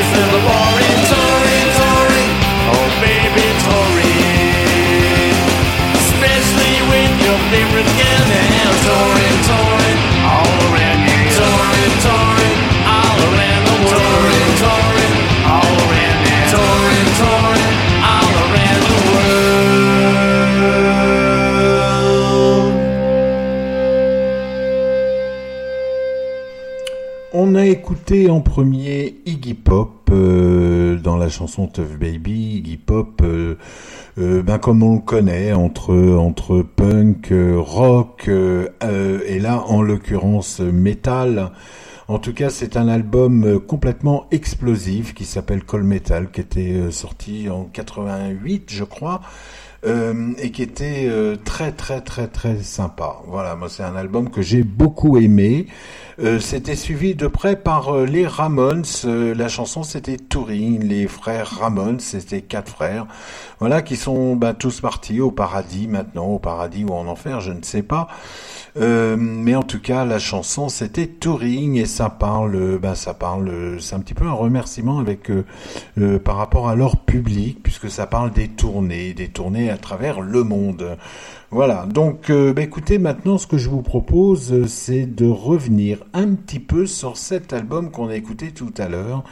Oh. 0.00 0.28
On 27.40 27.54
a 27.54 27.66
écouté 27.66 28.28
en 28.30 28.40
premier 28.40 28.77
dans 31.48 31.62
la 31.62 31.66
chanson 31.66 31.66
Tough 31.66 31.98
Baby. 31.98 32.58
Iggy 32.58 32.76
Pop, 32.76 33.22
euh, 33.22 33.56
euh, 34.18 34.42
ben 34.42 34.58
comme 34.58 34.82
on 34.82 34.96
le 34.96 35.00
connaît, 35.00 35.52
entre 35.52 35.94
entre 35.94 36.62
punk, 36.62 37.32
euh, 37.32 37.56
rock 37.58 38.28
et 38.28 39.38
là 39.38 39.64
en 39.66 39.82
l'occurrence 39.82 40.60
metal. 40.60 41.50
En 42.08 42.18
tout 42.18 42.32
cas, 42.32 42.48
c'est 42.48 42.78
un 42.78 42.88
album 42.88 43.60
complètement 43.60 44.26
explosif 44.30 45.12
qui 45.12 45.26
s'appelle 45.26 45.62
Call 45.62 45.82
Metal, 45.82 46.30
qui 46.30 46.40
était 46.40 46.90
sorti 46.90 47.50
en 47.50 47.64
88, 47.64 48.64
je 48.68 48.84
crois. 48.84 49.20
Euh, 49.86 50.32
et 50.38 50.50
qui 50.50 50.62
était 50.62 51.06
euh, 51.06 51.36
très 51.44 51.70
très 51.70 52.00
très 52.00 52.26
très 52.26 52.62
sympa. 52.62 53.18
Voilà, 53.28 53.54
moi 53.54 53.68
c'est 53.68 53.84
un 53.84 53.94
album 53.94 54.28
que 54.28 54.42
j'ai 54.42 54.64
beaucoup 54.64 55.18
aimé. 55.18 55.66
Euh, 56.18 56.40
c'était 56.40 56.74
suivi 56.74 57.14
de 57.14 57.28
près 57.28 57.54
par 57.54 57.96
les 57.98 58.26
Ramones. 58.26 58.84
La 59.04 59.46
chanson 59.46 59.84
c'était 59.84 60.16
Touring, 60.16 60.82
les 60.82 61.06
frères 61.06 61.46
Ramones, 61.60 62.00
c'était 62.00 62.40
quatre 62.40 62.72
frères. 62.72 63.06
Voilà, 63.60 63.80
qui 63.82 63.94
sont 63.94 64.34
bah, 64.34 64.52
tous 64.52 64.80
partis 64.80 65.20
au 65.20 65.30
paradis 65.30 65.86
maintenant, 65.86 66.26
au 66.26 66.38
paradis 66.40 66.84
ou 66.84 66.92
en 66.92 67.06
enfer, 67.06 67.40
je 67.40 67.52
ne 67.52 67.62
sais 67.62 67.82
pas. 67.82 68.08
Mais 68.76 69.56
en 69.56 69.64
tout 69.64 69.80
cas, 69.80 70.04
la 70.04 70.18
chanson 70.18 70.68
c'était 70.68 71.06
Touring 71.06 71.76
et 71.76 71.86
ça 71.86 72.10
parle, 72.10 72.78
bah, 72.78 72.94
ça 72.94 73.14
parle, 73.14 73.76
c'est 73.80 73.94
un 73.94 74.00
petit 74.00 74.14
peu 74.14 74.24
un 74.24 74.32
remerciement 74.32 74.98
avec 74.98 75.30
par 76.24 76.36
rapport 76.36 76.68
à 76.68 76.74
leur 76.74 76.96
public 76.96 77.60
puisque 77.62 77.90
ça 77.90 78.06
parle 78.06 78.32
des 78.32 78.48
tournées, 78.48 79.14
des 79.14 79.28
tournées 79.28 79.67
à 79.70 79.76
travers 79.76 80.20
le 80.20 80.42
monde. 80.42 80.96
Voilà, 81.50 81.86
donc 81.86 82.28
euh, 82.28 82.52
bah, 82.52 82.60
écoutez, 82.60 82.98
maintenant 82.98 83.38
ce 83.38 83.46
que 83.46 83.56
je 83.56 83.70
vous 83.70 83.80
propose, 83.80 84.52
euh, 84.52 84.66
c'est 84.66 85.06
de 85.06 85.26
revenir 85.26 86.04
un 86.12 86.34
petit 86.34 86.58
peu 86.58 86.86
sur 86.86 87.16
cet 87.16 87.54
album 87.54 87.90
qu'on 87.90 88.08
a 88.08 88.16
écouté 88.16 88.50
tout 88.50 88.74
à 88.76 88.86
l'heure, 88.86 89.24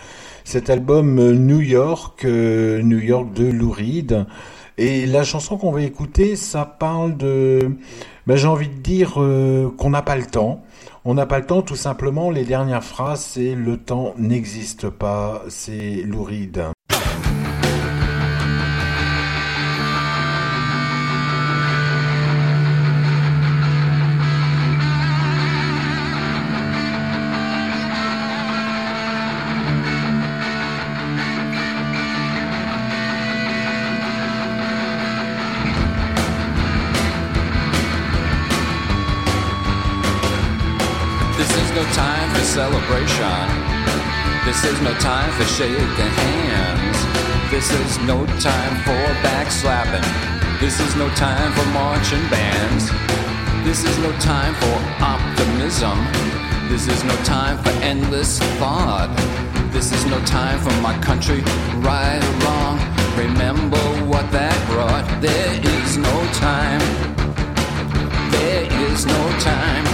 cet 0.43 0.71
album 0.71 1.19
euh, 1.19 1.35
New 1.35 1.61
York, 1.61 2.25
New 2.25 2.99
York 2.99 3.35
de 3.35 3.45
Lou 3.45 3.71
Reed. 3.71 4.25
Et 4.79 5.05
la 5.05 5.25
chanson 5.25 5.59
qu'on 5.59 5.73
va 5.73 5.83
écouter, 5.83 6.37
ça 6.37 6.65
parle 6.65 7.19
de, 7.19 7.77
bah, 8.27 8.37
j'ai 8.37 8.49
envie 8.49 8.69
de 8.69 8.81
dire 8.81 9.13
qu'on 9.77 9.91
n'a 9.91 10.03
pas 10.03 10.17
le 10.17 10.27
temps. 10.27 10.63
On 11.05 11.15
n'a 11.15 11.27
pas 11.27 11.39
le 11.39 11.47
temps, 11.47 11.63
tout 11.63 11.77
simplement. 11.77 12.31
Les 12.31 12.45
dernières 12.45 12.85
phrases, 12.85 13.21
c'est 13.21 13.55
le 13.55 13.77
temps 13.77 14.15
n'existe 14.19 14.91
pas. 14.91 15.43
C'est 15.49 16.03
Lou 16.03 16.25
Reed. 16.25 16.76
For 45.37 45.45
shaking 45.45 45.87
hands. 45.87 47.51
This 47.51 47.71
is 47.71 47.99
no 48.07 48.25
time 48.41 48.75
for 48.85 49.03
backslapping. 49.21 50.07
This 50.61 50.81
is 50.81 50.97
no 50.97 51.11
time 51.11 51.53
for 51.53 51.67
marching 51.73 52.27
bands. 52.31 52.91
This 53.63 53.85
is 53.85 53.99
no 53.99 54.13
time 54.19 54.55
for 54.55 54.77
optimism. 55.05 55.99
This 56.71 56.89
is 56.89 57.05
no 57.05 57.15
time 57.17 57.59
for 57.63 57.69
endless 57.85 58.39
thought. 58.59 59.13
This 59.73 59.93
is 59.93 60.07
no 60.07 60.19
time 60.25 60.59
for 60.59 60.73
my 60.81 60.99
country, 61.01 61.43
right 61.85 62.23
or 62.25 62.35
wrong. 62.47 62.79
Remember 63.19 63.85
what 64.07 64.31
that 64.33 64.57
brought. 64.71 65.05
There 65.21 65.53
is 65.77 65.99
no 65.99 66.17
time. 66.33 66.81
There 68.31 68.65
is 68.89 69.05
no 69.05 69.23
time. 69.41 69.85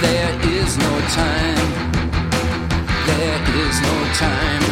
There 0.00 0.34
is 0.50 0.76
no 0.76 1.00
time. 1.14 1.91
There 3.06 3.42
is 3.66 3.80
no 3.80 3.96
time. 4.14 4.62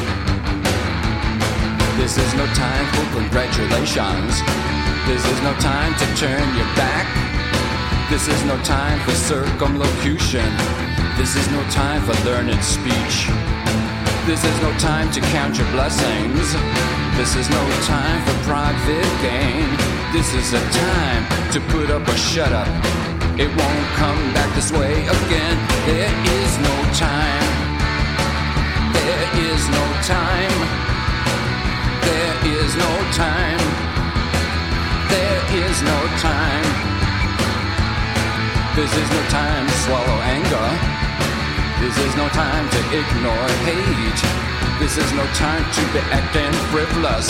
This 1.98 2.16
is 2.16 2.34
no 2.34 2.46
time 2.54 2.86
for 2.94 3.04
congratulations. 3.18 4.42
This 5.06 5.24
is 5.26 5.38
no 5.42 5.52
time 5.58 5.94
to 5.98 6.06
turn 6.16 6.46
your 6.56 6.70
back. 6.74 7.06
This 8.08 8.28
is 8.28 8.44
no 8.44 8.56
time 8.62 8.98
for 9.00 9.12
circumlocution. 9.12 10.48
This 11.16 11.36
is 11.36 11.46
no 11.50 11.62
time 11.70 12.02
for 12.02 12.14
learned 12.24 12.62
speech. 12.62 13.28
This 14.26 14.44
is 14.44 14.56
no 14.62 14.70
time 14.78 15.10
to 15.12 15.20
count 15.32 15.58
your 15.58 15.70
blessings. 15.72 16.54
This 17.16 17.34
is 17.36 17.50
no 17.50 17.64
time 17.82 18.20
for 18.26 18.36
private 18.48 19.12
gain. 19.20 19.68
This 20.12 20.32
is 20.34 20.52
a 20.52 20.62
time 20.70 21.22
to 21.52 21.60
put 21.72 21.90
up 21.90 22.06
or 22.08 22.16
shut 22.16 22.52
up 22.52 23.00
it 23.40 23.48
won't 23.48 23.86
come 23.96 24.34
back 24.34 24.54
this 24.54 24.70
way 24.70 24.92
again. 25.06 25.56
There 25.86 26.12
is 26.26 26.58
no 26.58 26.92
time. 26.92 27.69
There 29.10 29.52
is 29.52 29.62
no 29.74 29.86
time. 30.06 30.56
There 32.06 32.36
is 32.46 32.70
no 32.78 32.92
time. 33.10 33.62
There 35.10 35.42
is 35.66 35.82
no 35.82 35.98
time. 36.22 36.66
This 38.78 38.92
is 38.94 39.08
no 39.10 39.22
time 39.26 39.66
to 39.66 39.76
swallow 39.82 40.18
anger. 40.30 40.68
This 41.82 41.98
is 42.06 42.14
no 42.14 42.28
time 42.28 42.70
to 42.70 42.80
ignore 42.94 43.50
hate. 43.66 44.22
This 44.78 44.94
is 44.96 45.10
no 45.18 45.26
time 45.34 45.66
to 45.74 45.82
be 45.90 45.98
acting 46.14 46.54
frivolous 46.70 47.26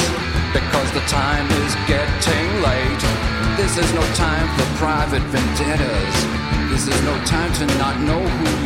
because 0.53 0.93
the 0.93 1.05
time 1.09 1.49
is 1.65 1.73
getting 1.89 2.49
late. 2.61 3.05
This 3.57 3.79
is 3.81 3.89
no 3.97 4.05
time 4.13 4.47
for 4.53 4.69
private 4.77 5.25
vendettas. 5.33 6.17
This 6.69 6.87
is 6.93 7.03
no 7.09 7.17
time 7.25 7.51
to 7.55 7.65
not 7.81 7.97
know 8.05 8.21
who 8.21 8.60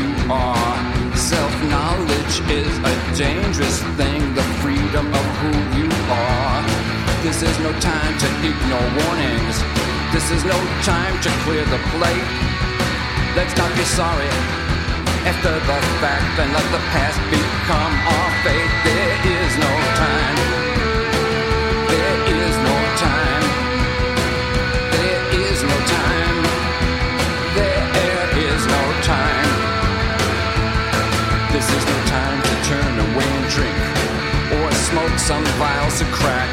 dangerous 3.54 3.82
thing, 3.96 4.34
the 4.34 4.42
freedom 4.58 5.06
of 5.06 5.26
who 5.38 5.78
you 5.78 5.88
are. 6.10 6.62
This 7.22 7.40
is 7.42 7.56
no 7.60 7.70
time 7.78 8.18
to 8.18 8.26
ignore 8.42 8.88
warnings. 9.06 9.62
This 10.12 10.28
is 10.32 10.44
no 10.44 10.58
time 10.82 11.14
to 11.22 11.30
clear 11.44 11.64
the 11.66 11.78
plate. 11.94 12.28
Let's 13.36 13.56
not 13.56 13.70
be 13.76 13.84
sorry 13.84 14.26
after 15.22 15.52
the 15.54 15.78
fact 16.02 16.38
and 16.40 16.52
let 16.52 16.66
the 16.72 16.82
past 16.90 17.18
become 17.30 17.94
our 18.10 18.30
fate. 18.42 18.70
There 18.82 19.46
is 19.46 19.56
no 19.58 19.72
time. 19.94 20.63
Some 35.24 35.44
vials 35.56 36.02
of 36.02 36.06
crack. 36.08 36.52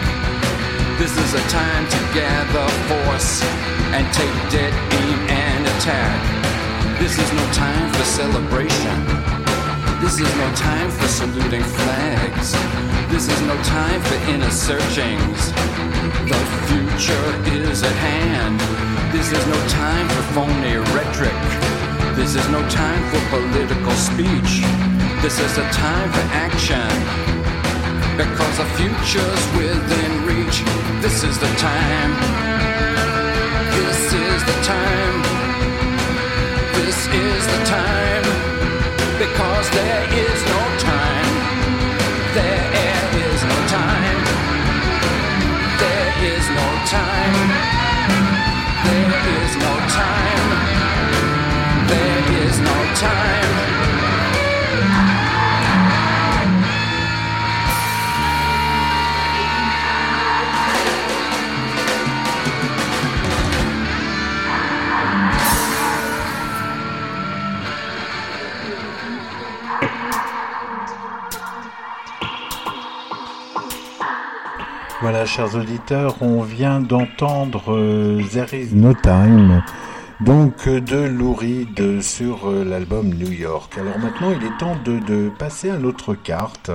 This 0.97 1.11
is 1.17 1.33
a 1.33 1.43
time 1.49 1.83
to 1.89 1.99
gather 2.15 2.65
force 2.87 3.43
and 3.91 4.07
take 4.13 4.31
dead 4.47 4.71
aim 4.95 5.19
and 5.27 5.67
attack. 5.75 6.19
This 6.97 7.19
is 7.19 7.29
no 7.33 7.43
time 7.51 7.91
for 7.91 8.05
celebration. 8.05 8.95
This 9.99 10.21
is 10.21 10.31
no 10.39 10.47
time 10.55 10.89
for 10.89 11.07
saluting 11.09 11.63
flags. 11.63 12.55
This 13.11 13.27
is 13.27 13.41
no 13.41 13.61
time 13.63 13.99
for 14.07 14.15
inner 14.31 14.49
searchings. 14.49 15.51
The 16.31 16.39
future 16.71 17.27
is 17.67 17.83
at 17.83 17.97
hand. 17.99 18.57
This 19.11 19.33
is 19.33 19.43
no 19.47 19.59
time 19.67 20.07
for 20.07 20.23
phony 20.31 20.77
rhetoric. 20.95 21.41
This 22.15 22.35
is 22.35 22.47
no 22.47 22.61
time 22.69 23.03
for 23.11 23.19
political 23.35 23.91
speech. 23.91 24.63
This 25.21 25.41
is 25.41 25.57
a 25.57 25.67
time 25.71 26.09
for 26.13 26.23
action 26.31 27.40
because 28.17 28.57
the 28.57 28.65
future's 28.75 29.43
within 29.55 30.25
reach. 30.25 30.63
This 31.01 31.23
is 31.23 31.37
the 31.39 31.51
time. 31.57 32.11
This 33.77 34.13
is 34.13 34.39
the 34.43 34.57
time. 34.63 35.21
This 36.73 36.99
is 37.07 37.41
the 37.53 37.61
time. 37.65 38.25
Because 39.17 39.69
there 39.71 40.03
is 40.25 40.39
no 40.53 40.61
time. 40.79 41.33
There 42.35 42.65
is 43.25 43.39
no 43.51 43.57
time. 43.77 44.19
There 45.83 46.11
is 46.33 46.45
no 46.59 46.67
time. 46.95 47.35
There 48.87 49.19
is 49.39 49.51
no 49.65 49.73
time. 49.99 50.49
There 51.87 52.23
is 52.45 52.59
no 52.59 52.77
time. 52.95 53.40
Voilà, 75.01 75.25
chers 75.25 75.55
auditeurs, 75.55 76.15
on 76.21 76.43
vient 76.43 76.79
d'entendre 76.79 77.73
euh, 77.73 78.21
No 78.71 78.93
Time, 78.93 79.63
donc 80.19 80.67
euh, 80.67 80.79
de 80.79 80.97
Lou 80.97 81.33
Reed 81.33 82.01
sur 82.03 82.47
euh, 82.47 82.63
l'album 82.63 83.09
New 83.09 83.31
York. 83.31 83.79
Alors 83.79 83.97
maintenant, 83.97 84.31
il 84.31 84.45
est 84.45 84.57
temps 84.59 84.77
de, 84.85 84.99
de 84.99 85.29
passer 85.29 85.71
à 85.71 85.77
notre 85.77 86.13
carte. 86.13 86.69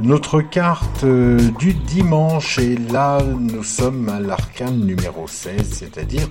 Notre 0.00 0.42
carte 0.42 1.02
euh, 1.02 1.40
du 1.58 1.74
dimanche 1.74 2.60
et 2.60 2.76
là 2.76 3.18
nous 3.20 3.64
sommes 3.64 4.08
à 4.08 4.20
l'arcane 4.20 4.86
numéro 4.86 5.26
16, 5.26 5.56
c'est-à-dire 5.72 6.28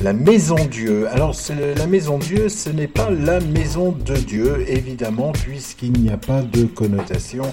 la 0.00 0.12
maison 0.12 0.54
Dieu. 0.54 1.08
Alors 1.08 1.34
la 1.76 1.86
maison 1.88 2.18
Dieu, 2.18 2.48
ce 2.48 2.70
n'est 2.70 2.86
pas 2.86 3.10
la 3.10 3.40
maison 3.40 3.90
de 3.90 4.14
Dieu, 4.14 4.64
évidemment, 4.68 5.32
puisqu'il 5.32 5.94
n'y 5.94 6.10
a 6.10 6.16
pas 6.16 6.42
de 6.42 6.62
connotation 6.62 7.52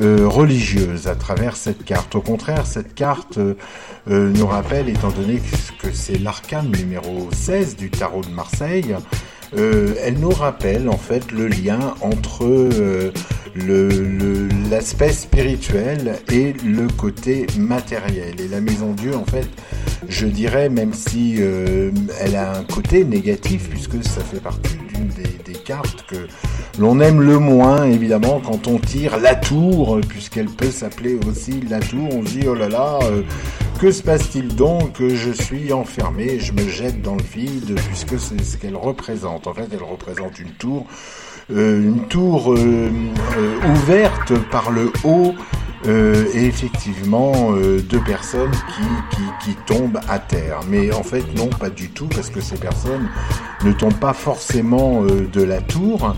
euh, 0.00 0.28
religieuse 0.28 1.08
à 1.08 1.16
travers 1.16 1.56
cette 1.56 1.84
carte. 1.84 2.14
Au 2.14 2.20
contraire, 2.20 2.64
cette 2.64 2.94
carte 2.94 3.38
euh, 3.38 3.54
nous 4.06 4.46
rappelle, 4.46 4.88
étant 4.88 5.10
donné 5.10 5.42
que 5.80 5.90
c'est 5.92 6.20
l'arcane 6.20 6.70
numéro 6.70 7.28
16 7.32 7.74
du 7.74 7.90
tarot 7.90 8.22
de 8.22 8.30
Marseille, 8.30 8.94
elle 9.54 10.18
nous 10.18 10.30
rappelle 10.30 10.88
en 10.88 10.96
fait 10.96 11.30
le 11.30 11.46
lien 11.46 11.94
entre 12.00 13.12
le- 13.54 13.88
le- 13.88 14.48
l'aspect 14.70 15.12
spirituel 15.12 16.18
et 16.32 16.54
le 16.64 16.86
côté 16.88 17.46
matériel. 17.58 18.40
Et 18.40 18.48
la 18.48 18.60
Maison 18.60 18.92
Dieu, 18.92 19.14
en 19.14 19.24
fait, 19.24 19.46
je 20.08 20.26
dirais, 20.26 20.68
même 20.68 20.92
si 20.94 21.36
euh, 21.38 21.90
elle 22.20 22.36
a 22.36 22.58
un 22.58 22.64
côté 22.64 23.04
négatif, 23.04 23.68
puisque 23.68 24.02
ça 24.04 24.20
fait 24.22 24.40
partie 24.40 24.76
d'une 24.94 25.08
des, 25.08 25.52
des 25.52 25.58
cartes 25.58 26.04
que 26.08 26.16
l'on 26.78 27.00
aime 27.00 27.20
le 27.20 27.38
moins, 27.38 27.84
évidemment, 27.84 28.40
quand 28.40 28.66
on 28.66 28.78
tire 28.78 29.18
la 29.18 29.34
tour, 29.34 30.00
puisqu'elle 30.08 30.46
peut 30.48 30.70
s'appeler 30.70 31.18
aussi 31.28 31.60
la 31.68 31.80
tour, 31.80 32.08
on 32.12 32.24
se 32.24 32.30
dit, 32.32 32.46
oh 32.48 32.54
là 32.54 32.68
là, 32.68 32.98
euh, 33.02 33.22
que 33.80 33.90
se 33.90 34.02
passe-t-il 34.02 34.54
donc 34.54 35.00
Je 35.00 35.30
suis 35.30 35.72
enfermé, 35.72 36.38
je 36.40 36.52
me 36.52 36.66
jette 36.68 37.02
dans 37.02 37.16
le 37.16 37.22
vide, 37.22 37.74
puisque 37.88 38.18
c'est 38.18 38.42
ce 38.42 38.56
qu'elle 38.56 38.76
représente. 38.76 39.46
En 39.46 39.54
fait, 39.54 39.66
elle 39.72 39.82
représente 39.82 40.38
une 40.38 40.50
tour, 40.52 40.86
une 41.54 42.06
tour 42.08 42.52
euh, 42.52 42.90
euh, 43.36 43.72
ouverte 43.72 44.32
par 44.50 44.70
le 44.70 44.92
haut, 45.04 45.34
euh, 45.86 46.26
et 46.32 46.46
effectivement 46.46 47.32
euh, 47.52 47.80
deux 47.80 48.00
personnes 48.00 48.52
qui, 49.10 49.50
qui, 49.50 49.56
tombent 49.66 50.00
à 50.08 50.18
terre. 50.20 50.60
Mais 50.68 50.92
en 50.92 51.02
fait, 51.02 51.24
non, 51.36 51.48
pas 51.48 51.70
du 51.70 51.90
tout, 51.90 52.06
parce 52.06 52.30
que 52.30 52.40
ces 52.40 52.56
personnes 52.56 53.08
ne 53.64 53.72
tombent 53.72 53.98
pas 53.98 54.12
forcément 54.12 55.02
euh, 55.02 55.28
de 55.32 55.42
la 55.42 55.60
tour. 55.60 56.14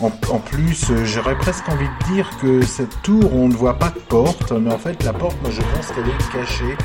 En, 0.00 0.10
en 0.30 0.38
plus, 0.38 0.90
euh, 0.90 1.04
j'aurais 1.06 1.38
presque 1.38 1.66
envie 1.70 1.86
de 1.86 2.14
dire 2.14 2.30
que 2.42 2.60
cette 2.62 3.00
tour, 3.02 3.34
on 3.34 3.48
ne 3.48 3.54
voit 3.54 3.78
pas 3.78 3.88
de 3.88 3.98
porte, 3.98 4.52
mais 4.52 4.72
en 4.72 4.78
fait, 4.78 5.02
la 5.02 5.14
porte, 5.14 5.36
moi, 5.40 5.50
je 5.50 5.62
pense 5.74 5.86
qu'elle 5.88 6.08
est 6.08 6.32
cachée 6.32 6.76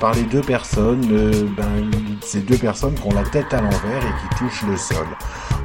par 0.00 0.14
les 0.14 0.22
deux 0.22 0.40
personnes, 0.40 1.06
euh, 1.12 1.46
ben, 1.56 1.90
ces 2.22 2.40
deux 2.40 2.56
personnes 2.56 2.94
qui 2.94 3.06
ont 3.06 3.14
la 3.14 3.22
tête 3.22 3.52
à 3.52 3.60
l'envers 3.60 4.02
et 4.02 4.28
qui 4.28 4.38
touchent 4.38 4.64
le 4.68 4.76
sol. 4.76 5.06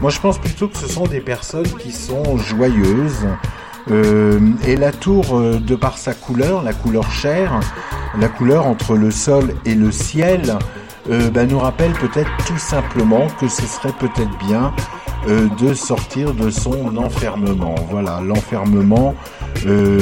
Moi, 0.01 0.11
je 0.11 0.19
pense 0.19 0.37
plutôt 0.37 0.67
que 0.67 0.77
ce 0.77 0.87
sont 0.87 1.07
des 1.07 1.21
personnes 1.21 1.67
qui 1.79 1.91
sont 1.91 2.37
joyeuses. 2.37 3.25
Euh, 3.91 4.39
et 4.67 4.75
la 4.75 4.91
tour, 4.91 5.37
euh, 5.37 5.59
de 5.59 5.75
par 5.75 5.97
sa 5.97 6.13
couleur, 6.13 6.63
la 6.63 6.73
couleur 6.73 7.09
chair, 7.11 7.59
la 8.19 8.27
couleur 8.27 8.67
entre 8.67 8.95
le 8.95 9.09
sol 9.09 9.53
et 9.63 9.75
le 9.75 9.91
ciel, 9.91 10.57
euh, 11.09 11.29
ben, 11.29 11.47
nous 11.47 11.59
rappelle 11.59 11.93
peut-être 11.93 12.31
tout 12.45 12.57
simplement 12.57 13.27
que 13.39 13.47
ce 13.47 13.63
serait 13.63 13.93
peut-être 13.99 14.37
bien 14.47 14.73
euh, 15.27 15.47
de 15.59 15.73
sortir 15.73 16.33
de 16.33 16.49
son 16.49 16.97
enfermement. 16.97 17.75
Voilà, 17.89 18.21
l'enfermement 18.21 19.15
euh, 19.65 19.99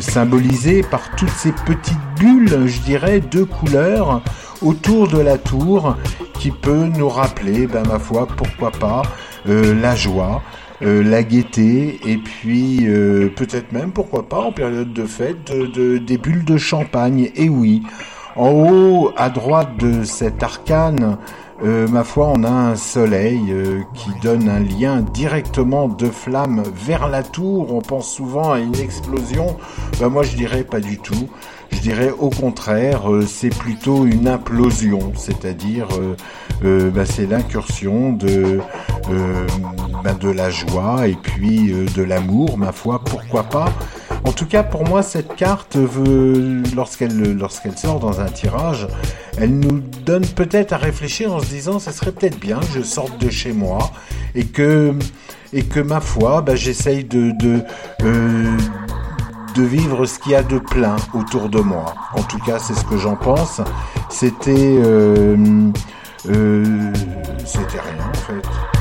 symbolisé 0.00 0.82
par 0.82 1.14
toutes 1.16 1.30
ces 1.30 1.52
petites 1.52 1.98
bulles, 2.18 2.66
je 2.66 2.80
dirais, 2.80 3.20
de 3.20 3.44
couleurs 3.44 4.22
autour 4.62 5.08
de 5.08 5.18
la 5.18 5.38
tour 5.38 5.96
qui 6.34 6.50
peut 6.50 6.86
nous 6.86 7.08
rappeler, 7.08 7.66
ben 7.66 7.82
ma 7.86 7.98
foi, 7.98 8.26
pourquoi 8.26 8.70
pas, 8.70 9.02
euh, 9.48 9.74
la 9.80 9.94
joie, 9.94 10.42
la 10.80 11.24
gaieté 11.24 11.98
et 12.06 12.16
puis 12.18 12.86
peut-être 13.36 13.72
même, 13.72 13.90
pourquoi 13.90 14.28
pas, 14.28 14.38
en 14.38 14.52
période 14.52 14.92
de 14.92 15.04
fête, 15.06 15.50
de, 15.50 15.66
de- 15.66 15.98
des 15.98 16.18
bulles 16.18 16.44
de 16.44 16.56
champagne. 16.56 17.30
Et 17.34 17.48
oui, 17.48 17.82
en 18.38 18.50
haut, 18.52 19.12
à 19.16 19.30
droite 19.30 19.76
de 19.78 20.04
cet 20.04 20.42
arcane, 20.42 21.18
euh, 21.64 21.88
ma 21.88 22.04
foi, 22.04 22.28
on 22.28 22.44
a 22.44 22.50
un 22.50 22.76
soleil 22.76 23.50
euh, 23.50 23.80
qui 23.94 24.10
donne 24.22 24.48
un 24.48 24.60
lien 24.60 25.00
directement 25.00 25.88
de 25.88 26.06
flamme 26.06 26.62
vers 26.72 27.08
la 27.08 27.24
tour. 27.24 27.74
On 27.74 27.80
pense 27.80 28.08
souvent 28.08 28.52
à 28.52 28.60
une 28.60 28.76
explosion. 28.76 29.56
Ben, 29.98 30.08
moi, 30.08 30.22
je 30.22 30.36
dirais 30.36 30.62
pas 30.62 30.78
du 30.78 30.98
tout. 30.98 31.28
Je 31.72 31.80
dirais 31.80 32.14
au 32.16 32.30
contraire, 32.30 33.12
euh, 33.12 33.22
c'est 33.26 33.50
plutôt 33.50 34.06
une 34.06 34.28
implosion, 34.28 35.12
c'est-à-dire 35.16 35.88
euh, 36.62 36.90
ben, 36.90 37.04
c'est 37.04 37.26
l'incursion 37.26 38.12
de 38.12 38.60
ben, 40.04 40.14
de 40.20 40.30
la 40.30 40.50
joie 40.50 41.08
et 41.08 41.16
puis 41.20 41.72
de 41.72 42.02
l'amour. 42.02 42.56
Ma 42.56 42.72
foi, 42.72 43.00
pourquoi 43.04 43.42
pas? 43.42 43.72
En 44.24 44.32
tout 44.32 44.46
cas, 44.46 44.62
pour 44.62 44.84
moi, 44.84 45.02
cette 45.02 45.36
carte 45.36 45.76
veut, 45.76 46.62
lorsqu'elle 46.74 47.36
lorsqu'elle 47.36 47.76
sort 47.76 48.00
dans 48.00 48.20
un 48.20 48.26
tirage, 48.26 48.86
elle 49.38 49.58
nous 49.58 49.80
donne 50.04 50.26
peut-être 50.26 50.72
à 50.72 50.76
réfléchir 50.76 51.32
en 51.32 51.40
se 51.40 51.46
disant, 51.46 51.78
ça 51.78 51.92
serait 51.92 52.12
peut-être 52.12 52.38
bien 52.38 52.58
que 52.60 52.66
je 52.74 52.82
sorte 52.82 53.18
de 53.18 53.30
chez 53.30 53.52
moi 53.52 53.90
et 54.34 54.44
que 54.44 54.94
et 55.52 55.62
que 55.62 55.80
ma 55.80 56.00
foi, 56.00 56.42
bah, 56.42 56.56
j'essaye 56.56 57.04
de 57.04 57.32
de, 57.38 57.62
euh, 58.02 58.56
de 59.54 59.62
vivre 59.62 60.06
ce 60.06 60.18
qu'il 60.18 60.32
y 60.32 60.34
a 60.34 60.42
de 60.42 60.58
plein 60.58 60.96
autour 61.14 61.48
de 61.48 61.60
moi. 61.60 61.94
En 62.14 62.22
tout 62.22 62.38
cas, 62.38 62.58
c'est 62.58 62.74
ce 62.74 62.84
que 62.84 62.98
j'en 62.98 63.16
pense. 63.16 63.60
C'était 64.10 64.78
euh, 64.84 65.70
euh, 66.28 66.92
c'était 67.44 67.80
rien 67.80 68.04
en 68.08 68.14
fait. 68.14 68.77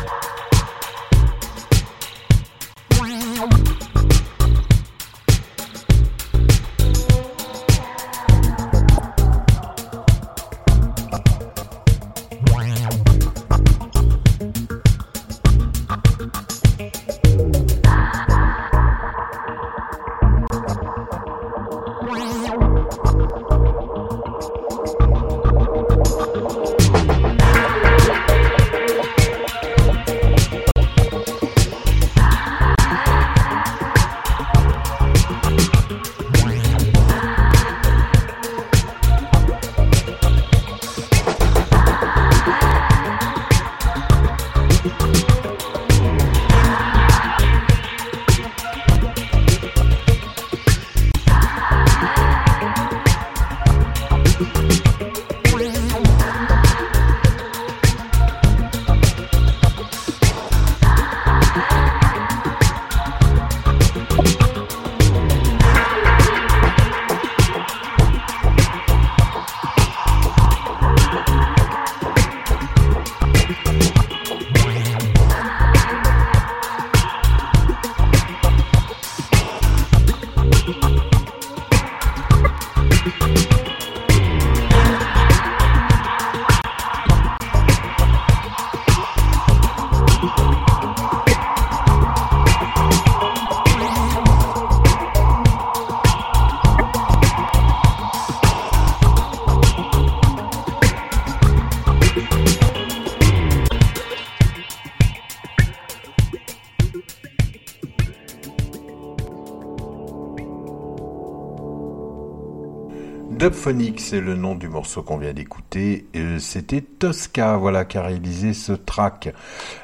Dubphonic, 113.47 114.01
c'est 114.01 114.19
le 114.19 114.35
nom 114.35 114.55
du 114.55 114.67
morceau 114.67 115.03
qu'on 115.03 115.17
vient 115.17 115.31
d'écouter. 115.31 116.05
Euh, 116.17 116.37
C'était 116.37 116.81
Tosca, 116.81 117.55
voilà, 117.55 117.85
qui 117.85 117.97
a 117.97 118.01
réalisé 118.01 118.53
ce 118.53 118.73
track. 118.73 119.33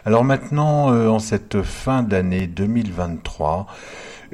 Alors 0.04 0.26
maintenant, 0.26 0.92
euh, 0.92 1.08
en 1.08 1.20
cette 1.20 1.62
fin 1.62 2.04
d'année 2.04 2.48
2023, 2.48 3.68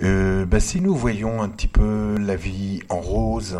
euh, 0.02 0.48
bah, 0.48 0.60
si 0.60 0.82
nous 0.82 0.96
voyons 0.96 1.44
un 1.44 1.50
petit 1.50 1.68
peu 1.68 2.18
la 2.18 2.36
vie 2.36 2.82
en 2.90 3.00
rose, 3.02 3.60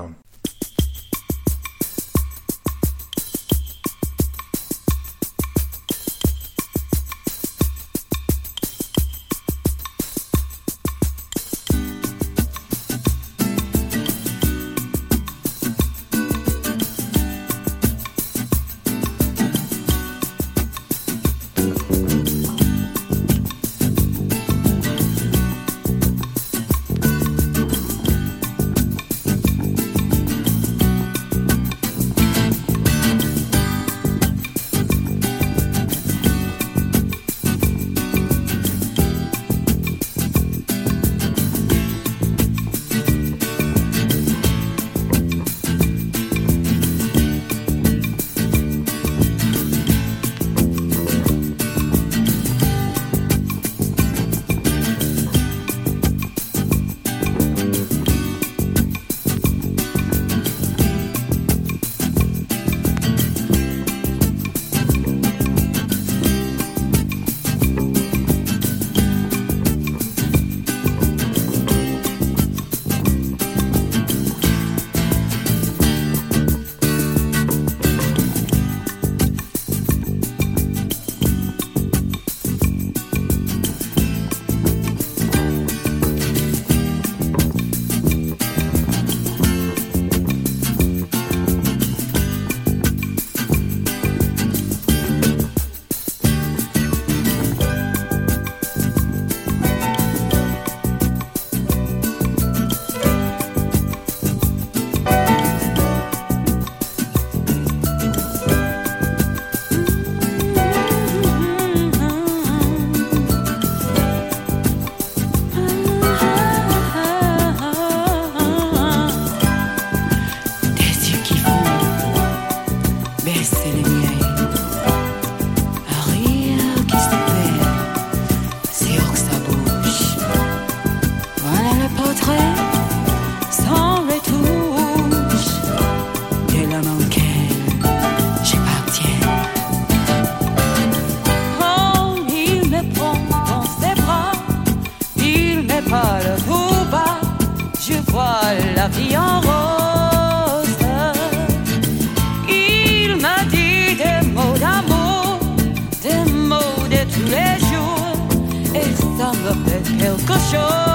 show. 160.52 160.89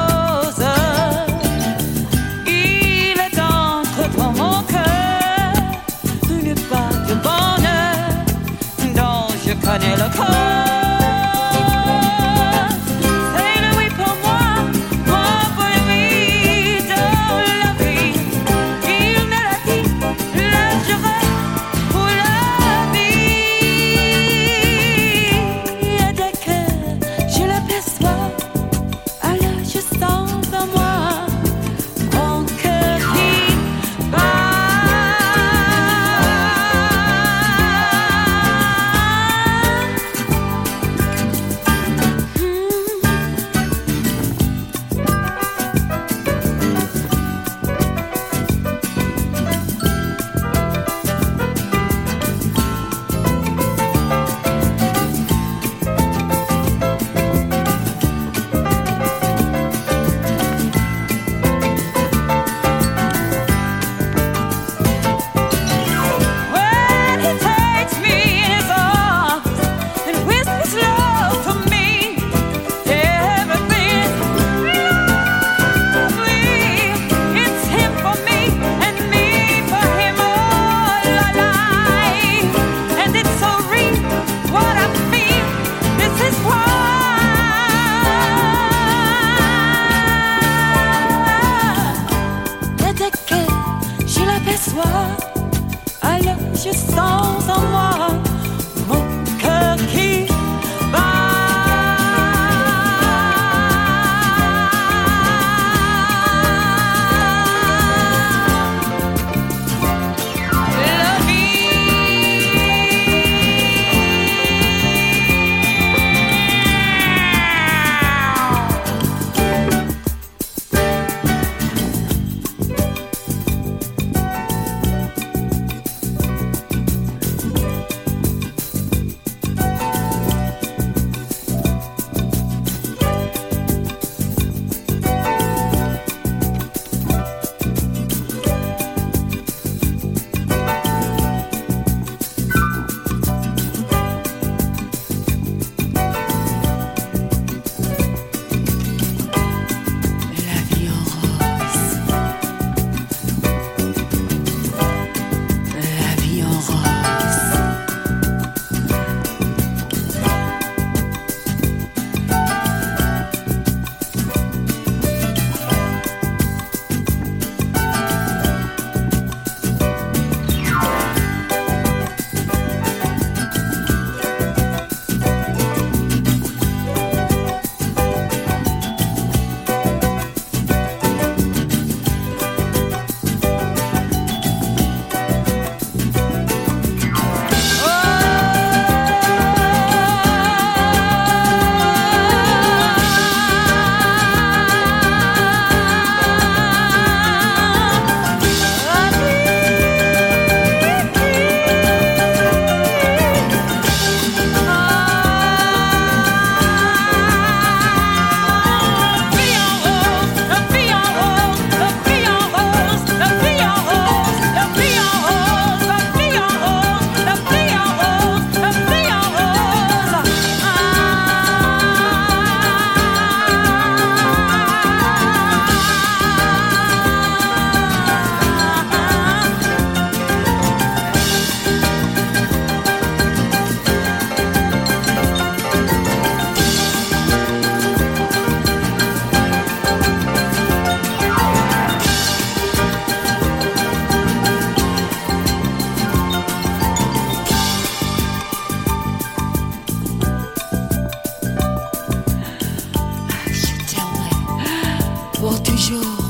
toujours. 255.75 256.24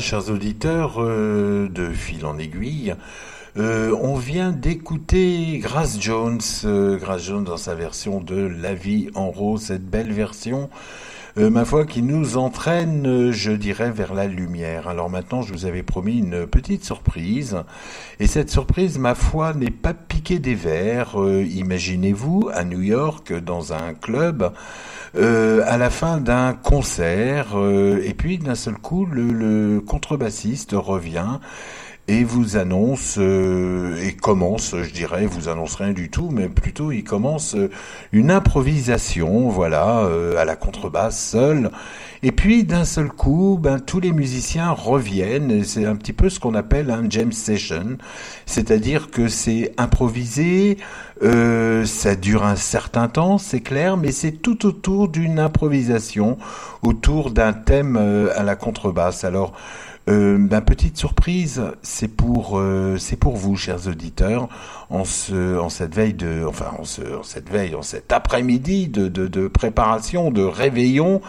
Chers 0.00 0.30
auditeurs 0.30 0.94
euh, 0.98 1.68
de 1.68 1.90
fil 1.90 2.24
en 2.24 2.38
aiguille, 2.38 2.94
euh, 3.56 3.94
on 4.00 4.14
vient 4.14 4.50
d'écouter 4.50 5.58
Grace 5.58 5.98
Jones, 6.00 6.40
euh, 6.64 6.96
Grace 6.96 7.24
Jones 7.24 7.44
dans 7.44 7.56
sa 7.56 7.74
version 7.74 8.20
de 8.20 8.36
La 8.36 8.74
vie 8.74 9.10
en 9.14 9.30
rose, 9.30 9.62
cette 9.62 9.84
belle 9.84 10.12
version, 10.12 10.70
euh, 11.38 11.50
ma 11.50 11.64
foi, 11.64 11.84
qui 11.86 12.02
nous 12.02 12.36
entraîne, 12.36 13.06
euh, 13.06 13.32
je 13.32 13.52
dirais, 13.52 13.90
vers 13.90 14.14
la 14.14 14.26
lumière. 14.26 14.88
Alors 14.88 15.08
maintenant, 15.08 15.42
je 15.42 15.52
vous 15.52 15.66
avais 15.66 15.82
promis 15.82 16.18
une 16.18 16.46
petite 16.46 16.84
surprise, 16.84 17.56
et 18.18 18.26
cette 18.26 18.50
surprise, 18.50 18.98
ma 18.98 19.14
foi, 19.14 19.54
n'est 19.54 19.70
pas 19.70 19.94
piquée 19.94 20.38
des 20.38 20.54
verres. 20.54 21.20
Euh, 21.20 21.44
Imaginez-vous 21.44 22.50
à 22.52 22.64
New 22.64 22.82
York, 22.82 23.32
dans 23.32 23.72
un 23.72 23.94
club, 23.94 24.52
à 25.14 25.76
la 25.76 25.90
fin 25.90 26.18
d'un 26.18 26.52
concert, 26.52 27.56
et 27.56 28.14
puis 28.14 28.38
d'un 28.38 28.54
seul 28.54 28.74
coup, 28.74 29.06
le 29.06 29.80
contrebassiste 29.80 30.72
revient 30.72 31.40
et 32.10 32.24
vous 32.24 32.56
annonce 32.56 33.18
euh, 33.18 33.96
et 34.02 34.14
commence, 34.14 34.74
je 34.74 34.90
dirais, 34.90 35.26
vous 35.26 35.48
annonce 35.48 35.76
rien 35.76 35.92
du 35.92 36.10
tout, 36.10 36.28
mais 36.32 36.48
plutôt 36.48 36.90
il 36.90 37.04
commence 37.04 37.54
euh, 37.54 37.70
une 38.10 38.32
improvisation, 38.32 39.48
voilà, 39.48 40.00
euh, 40.00 40.36
à 40.36 40.44
la 40.44 40.56
contrebasse 40.56 41.24
seul. 41.24 41.70
Et 42.24 42.32
puis 42.32 42.64
d'un 42.64 42.84
seul 42.84 43.10
coup, 43.10 43.60
ben 43.62 43.78
tous 43.78 44.00
les 44.00 44.10
musiciens 44.10 44.72
reviennent. 44.72 45.62
C'est 45.62 45.86
un 45.86 45.94
petit 45.94 46.12
peu 46.12 46.28
ce 46.28 46.40
qu'on 46.40 46.56
appelle 46.56 46.90
un 46.90 47.08
jam 47.08 47.30
session, 47.30 47.96
c'est-à-dire 48.44 49.12
que 49.12 49.28
c'est 49.28 49.72
improvisé, 49.78 50.78
euh, 51.22 51.84
ça 51.84 52.16
dure 52.16 52.44
un 52.44 52.56
certain 52.56 53.06
temps, 53.06 53.38
c'est 53.38 53.60
clair, 53.60 53.96
mais 53.96 54.10
c'est 54.10 54.32
tout 54.32 54.66
autour 54.66 55.08
d'une 55.08 55.38
improvisation, 55.38 56.38
autour 56.82 57.30
d'un 57.30 57.52
thème 57.52 57.96
euh, 57.96 58.36
à 58.36 58.42
la 58.42 58.56
contrebasse. 58.56 59.22
Alors 59.22 59.52
euh, 60.10 60.38
ben, 60.38 60.60
petite 60.60 60.96
surprise, 60.96 61.62
c'est 61.82 62.08
pour 62.08 62.58
euh, 62.58 62.96
c'est 62.98 63.16
pour 63.16 63.36
vous, 63.36 63.56
chers 63.56 63.86
auditeurs, 63.86 64.48
en 64.88 65.04
ce 65.04 65.58
en 65.58 65.68
cette 65.68 65.94
veille 65.94 66.14
de 66.14 66.44
enfin 66.46 66.72
en, 66.78 66.84
ce, 66.84 67.02
cette 67.22 67.48
veille, 67.48 67.74
en 67.74 67.82
cet 67.82 68.12
après-midi 68.12 68.88
de, 68.88 69.08
de, 69.08 69.28
de 69.28 69.48
préparation, 69.48 70.30
de 70.30 70.42
réveillon 70.42 71.20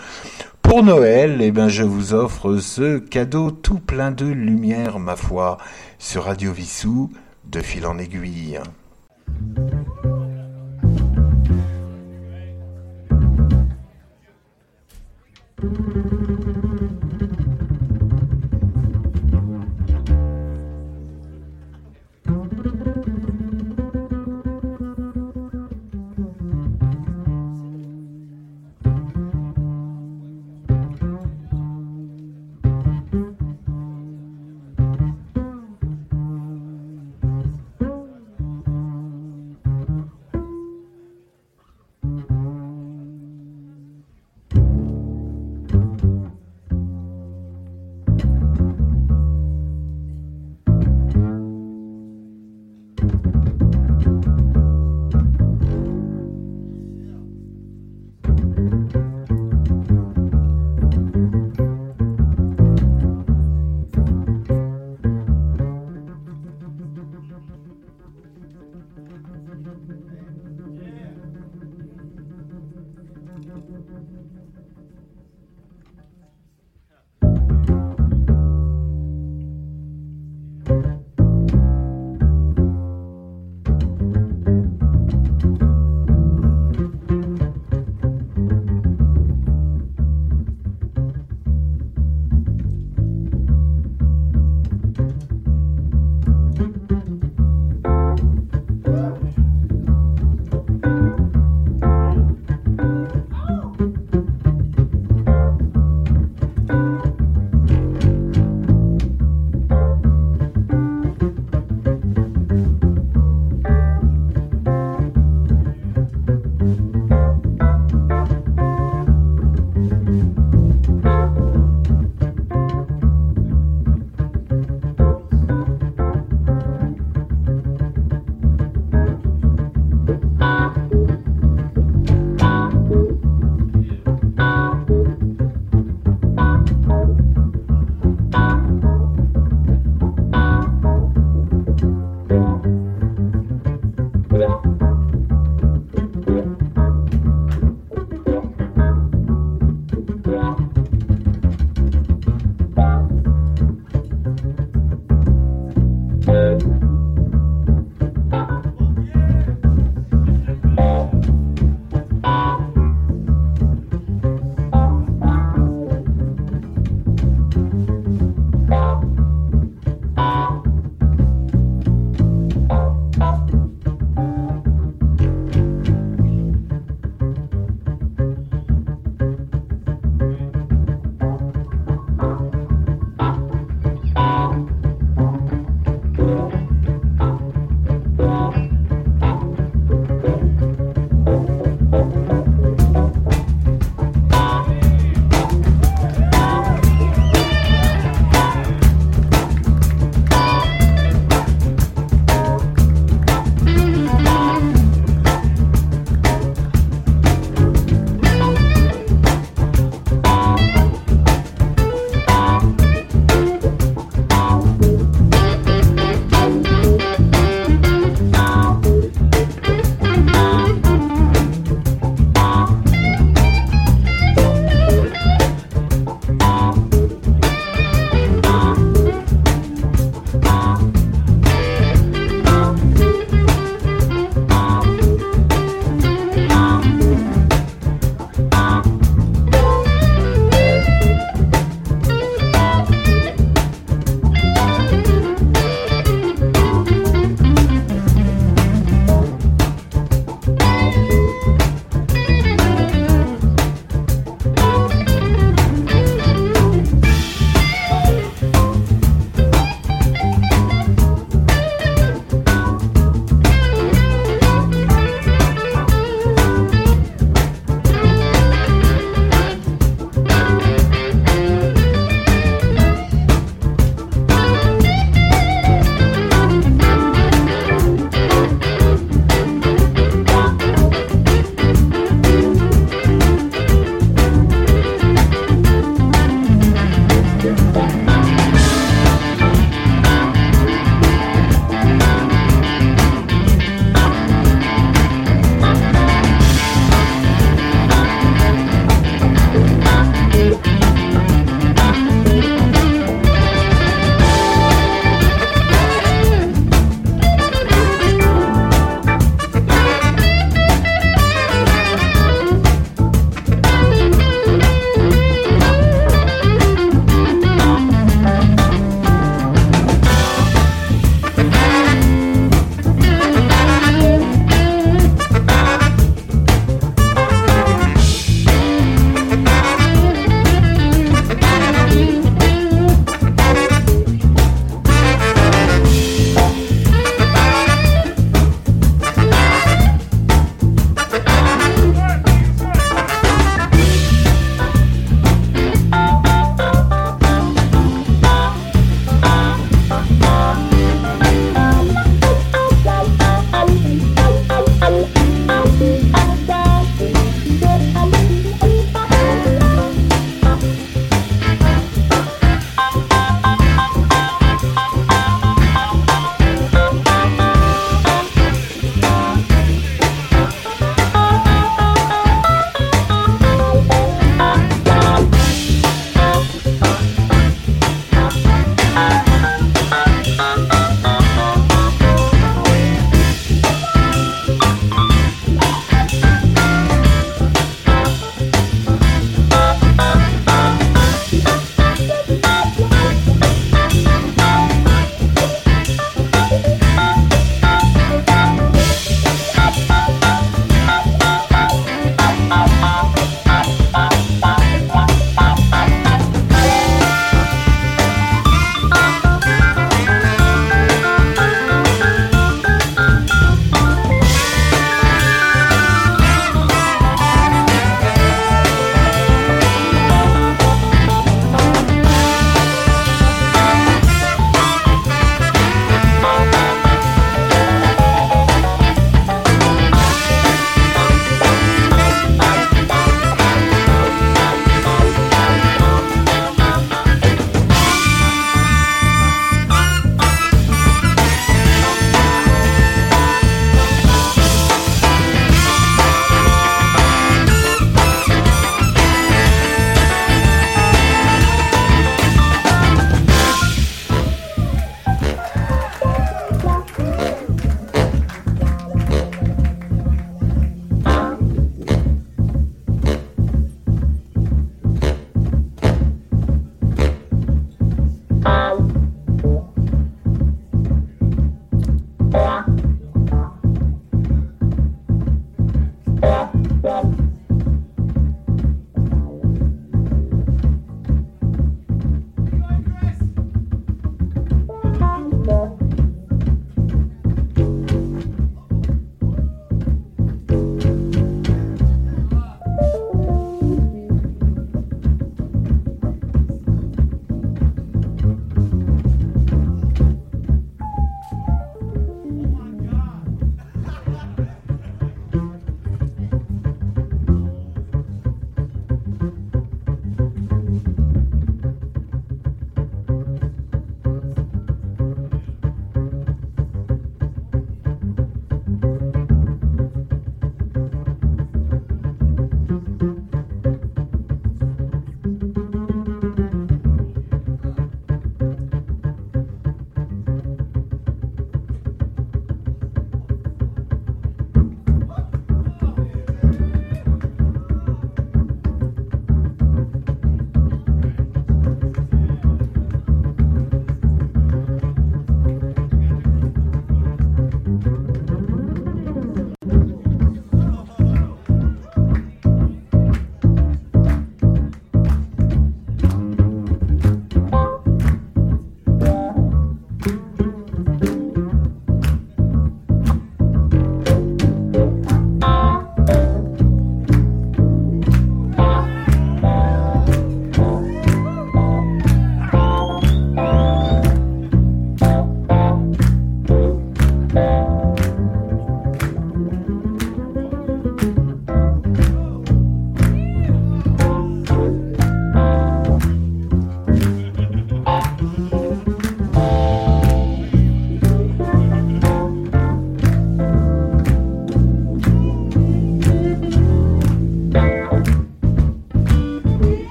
pour 0.61 0.84
Noël. 0.84 1.38
Eh 1.41 1.51
ben 1.51 1.67
je 1.67 1.84
vous 1.84 2.13
offre 2.13 2.57
ce 2.57 2.97
cadeau 2.97 3.51
tout 3.51 3.79
plein 3.79 4.11
de 4.11 4.25
lumière, 4.25 4.99
ma 4.99 5.15
foi, 5.15 5.57
sur 5.99 6.23
Radio 6.23 6.51
Vissou, 6.51 7.11
de 7.45 7.59
fil 7.61 7.86
en 7.86 7.97
aiguille. 7.97 8.59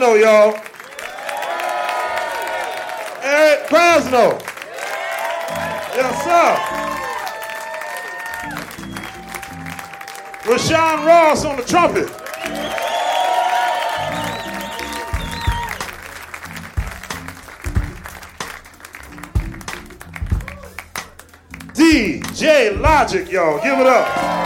Krasno, 0.00 0.18
y'all. 0.18 0.54
Eric 3.22 3.66
Krasno. 3.68 4.40
Yes, 5.94 6.24
sir. 6.24 6.56
Rashawn 10.50 11.04
Ross 11.04 11.44
on 11.44 11.56
the 11.56 11.62
trumpet. 11.64 12.08
DJ 21.74 22.80
Logic, 22.80 23.30
y'all. 23.30 23.62
Give 23.62 23.78
it 23.78 23.86
up. 23.86 24.39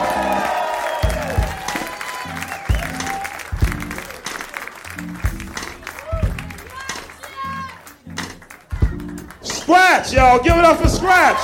Y'all. 10.14 10.38
Give 10.38 10.56
it 10.56 10.64
up 10.64 10.78
for 10.78 10.88
Scratch. 10.88 11.42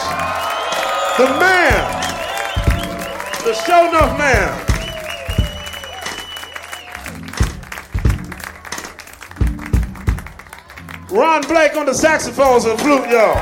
The 1.19 1.27
man. 1.39 1.97
The 3.45 3.53
show 3.55 3.89
enough 3.89 4.17
man. 4.17 4.67
Ron 11.11 11.43
Blake 11.49 11.77
on 11.77 11.87
the 11.87 11.95
saxophones 11.95 12.65
and 12.67 12.79
flute, 12.79 13.11
y'all. 13.11 13.35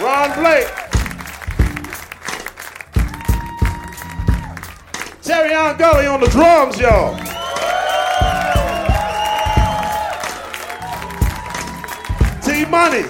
Ron 0.00 0.38
Blake. 0.38 0.68
Terry 5.22 5.50
Gully 5.76 6.06
on 6.06 6.20
the 6.20 6.28
drums, 6.28 6.78
y'all. 6.78 7.19
money. 12.80 13.02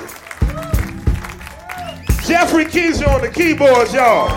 Jeffrey 2.26 2.64
Keezer 2.64 3.06
on 3.06 3.20
the 3.20 3.30
keyboards, 3.32 3.94
y'all. 3.94 4.28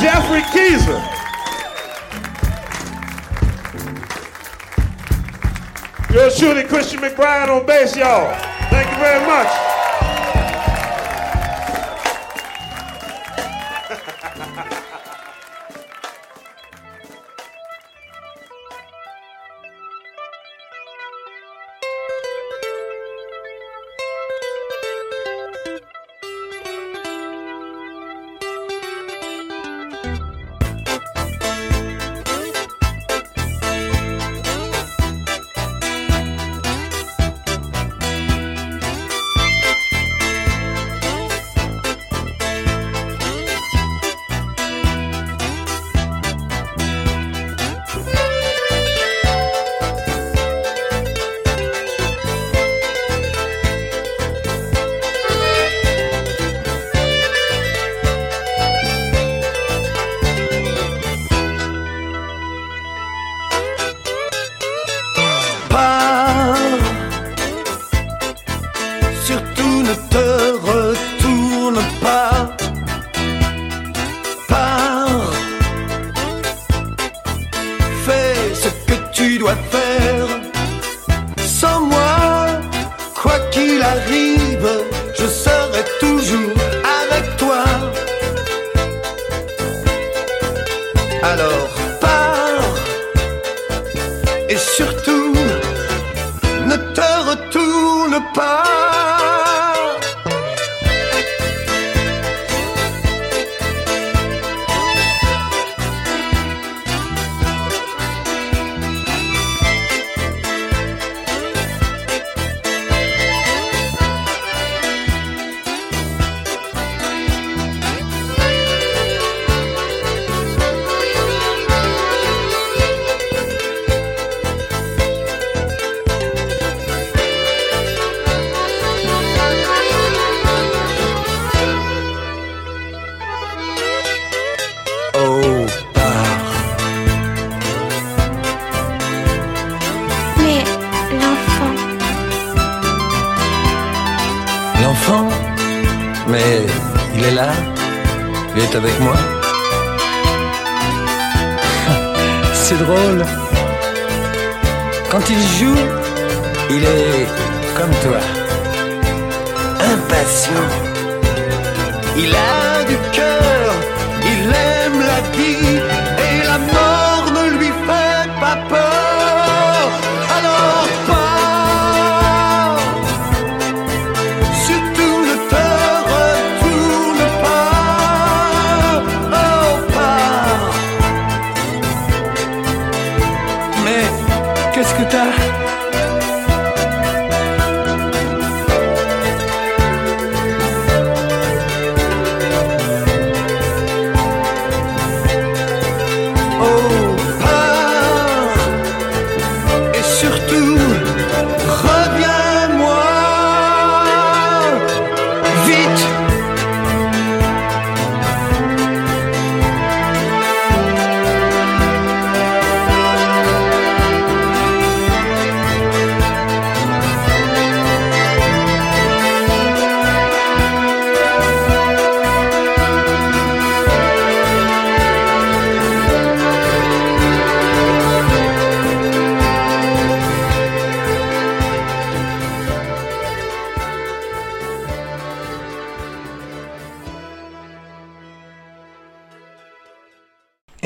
Jeffrey 0.00 0.42
Keezer. 0.50 1.00
You're 6.12 6.30
shooting 6.30 6.66
Christian 6.66 6.98
McBride 6.98 7.48
on 7.48 7.64
bass, 7.64 7.94
y'all. 7.94 8.34
Thank 8.68 8.90
you 8.90 8.98
very 8.98 9.24
much. 9.24 9.65
Alors 91.26 91.55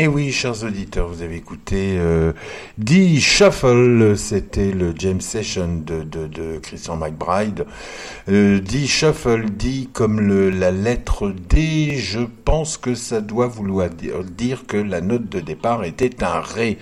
Et 0.01 0.09
oui, 0.09 0.33
chers 0.33 0.65
auditeurs, 0.65 1.09
vous 1.09 1.21
avez 1.21 1.37
écouté 1.37 1.99
euh, 1.99 2.33
D 2.79 3.21
Shuffle, 3.21 4.17
c'était 4.17 4.73
le 4.73 4.95
James 4.97 5.21
Session 5.21 5.83
de, 5.85 6.59
Christian 6.63 6.97
McBride. 6.97 7.67
Euh, 8.31 8.61
D 8.61 8.87
Shuffle 8.87 9.51
dit 9.51 9.91
comme 9.93 10.49
la 10.49 10.71
lettre 10.71 11.29
D, 11.51 11.99
je 11.99 12.21
pense 12.47 12.79
que 12.79 12.95
ça 12.95 13.21
doit 13.21 13.47
vouloir 13.47 13.91
dire 13.91 14.65
que 14.67 14.79
la 14.79 15.03
note 15.03 15.29
de 15.29 15.41
départ 15.41 15.85
était 15.85 16.25
un 16.25 16.41
Ré. 16.41 16.79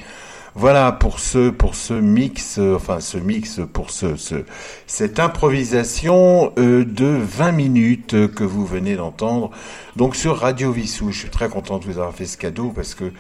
Voilà 0.60 0.90
pour 0.90 1.20
ce 1.20 1.51
pour 1.51 1.76
ce 1.76 1.94
mix, 1.94 2.59
euh, 2.59 2.74
enfin 2.74 2.98
ce 2.98 3.16
mix 3.16 3.60
pour 3.72 3.90
ce, 3.90 4.16
ce 4.16 4.44
cette 4.89 5.20
improvisation 5.20 6.52
euh, 6.59 6.85
de 6.85 7.06
20 7.06 7.52
minutes 7.52 8.35
que 8.35 8.43
vous 8.43 8.66
venez 8.66 8.97
d'entendre. 8.97 9.52
Donc 9.94 10.16
sur 10.16 10.36
Radio 10.36 10.72
Vissou, 10.72 11.12
je 11.12 11.18
suis 11.20 11.30
très 11.30 11.48
content 11.48 11.78
de 11.78 11.85
vous 11.85 11.98
avoir 11.98 12.12
fait 12.12 12.26
ce 12.26 12.36
cadeau 12.36 12.72
parce 12.74 12.97
que 12.97 13.12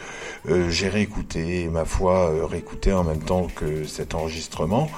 euh, 0.48 0.68
j'ai 0.68 0.88
réécouté, 0.88 1.68
ma 1.68 1.84
foi, 1.84 2.28
euh, 2.30 2.44
réécouté 2.44 2.92
en 2.92 3.04
même 3.04 3.22
temps 3.22 3.46
que 3.54 3.84
cet 3.84 4.16
enregistrement, 4.16 4.90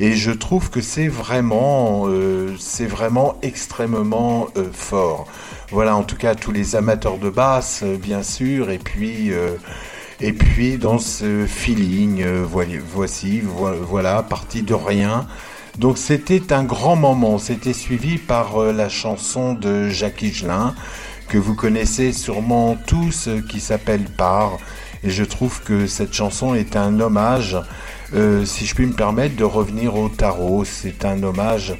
et 0.00 0.14
je 0.14 0.32
trouve 0.32 0.70
que 0.70 0.80
c'est 0.80 1.06
vraiment, 1.06 2.06
euh, 2.06 2.56
c'est 2.58 2.86
vraiment 2.86 3.36
extrêmement 3.42 4.48
fort. 4.72 5.28
Voilà, 5.70 5.94
en 5.94 6.02
tout 6.02 6.16
cas 6.16 6.34
tous 6.34 6.50
les 6.50 6.74
amateurs 6.74 7.18
de 7.18 7.30
basse, 7.30 7.84
bien 7.84 8.24
sûr, 8.24 8.70
et 8.70 8.78
puis. 8.78 9.32
Et 10.20 10.32
puis 10.32 10.78
dans 10.78 10.98
ce 10.98 11.46
feeling, 11.46 12.22
euh, 12.22 12.44
voici, 12.48 12.78
voici, 12.94 13.40
vo- 13.40 13.74
voilà, 13.82 14.22
parti 14.22 14.62
de 14.62 14.74
rien. 14.74 15.26
Donc 15.78 15.98
c'était 15.98 16.52
un 16.52 16.64
grand 16.64 16.96
moment. 16.96 17.38
C'était 17.38 17.72
suivi 17.72 18.18
par 18.18 18.58
euh, 18.62 18.72
la 18.72 18.88
chanson 18.88 19.54
de 19.54 19.88
Jacques 19.88 20.22
Higelin 20.22 20.74
que 21.28 21.38
vous 21.38 21.54
connaissez 21.54 22.12
sûrement 22.12 22.76
tous, 22.86 23.28
euh, 23.28 23.40
qui 23.48 23.58
s'appelle 23.60 24.04
Par. 24.04 24.58
Et 25.02 25.10
je 25.10 25.24
trouve 25.24 25.60
que 25.62 25.86
cette 25.86 26.14
chanson 26.14 26.54
est 26.54 26.76
un 26.76 26.98
hommage, 27.00 27.56
euh, 28.14 28.44
si 28.44 28.64
je 28.66 28.74
puis 28.74 28.86
me 28.86 28.92
permettre, 28.92 29.34
de 29.36 29.44
revenir 29.44 29.96
au 29.96 30.08
tarot. 30.08 30.64
C'est 30.64 31.04
un 31.04 31.22
hommage 31.22 31.74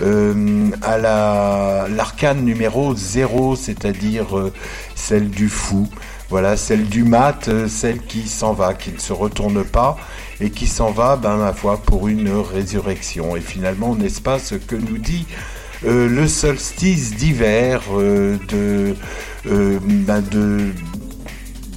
euh, 0.00 0.70
à 0.82 0.98
la 0.98 1.86
l'arcane 1.88 2.44
numéro 2.44 2.94
0, 2.94 3.56
c'est-à-dire 3.56 4.26
celle 4.94 5.30
du 5.30 5.48
fou. 5.48 5.88
Voilà, 6.30 6.56
celle 6.56 6.84
du 6.88 7.04
mat, 7.04 7.48
euh, 7.48 7.68
celle 7.68 8.00
qui 8.00 8.28
s'en 8.28 8.52
va, 8.52 8.74
qui 8.74 8.92
ne 8.92 8.98
se 8.98 9.12
retourne 9.12 9.64
pas 9.64 9.96
et 10.40 10.50
qui 10.50 10.66
s'en 10.66 10.90
va, 10.90 11.16
ben 11.16 11.36
ma 11.36 11.52
foi, 11.52 11.78
pour 11.78 12.08
une 12.08 12.30
résurrection. 12.30 13.34
Et 13.36 13.40
finalement, 13.40 13.94
n'est-ce 13.94 14.20
pas 14.20 14.38
ce 14.38 14.54
que 14.54 14.76
nous 14.76 14.98
dit 14.98 15.26
euh, 15.84 16.08
le 16.08 16.26
solstice 16.26 17.14
d'hiver 17.14 17.82
euh, 17.92 18.36
de, 18.48 18.96
euh, 19.46 19.78
ben, 19.82 20.20
de 20.20 20.72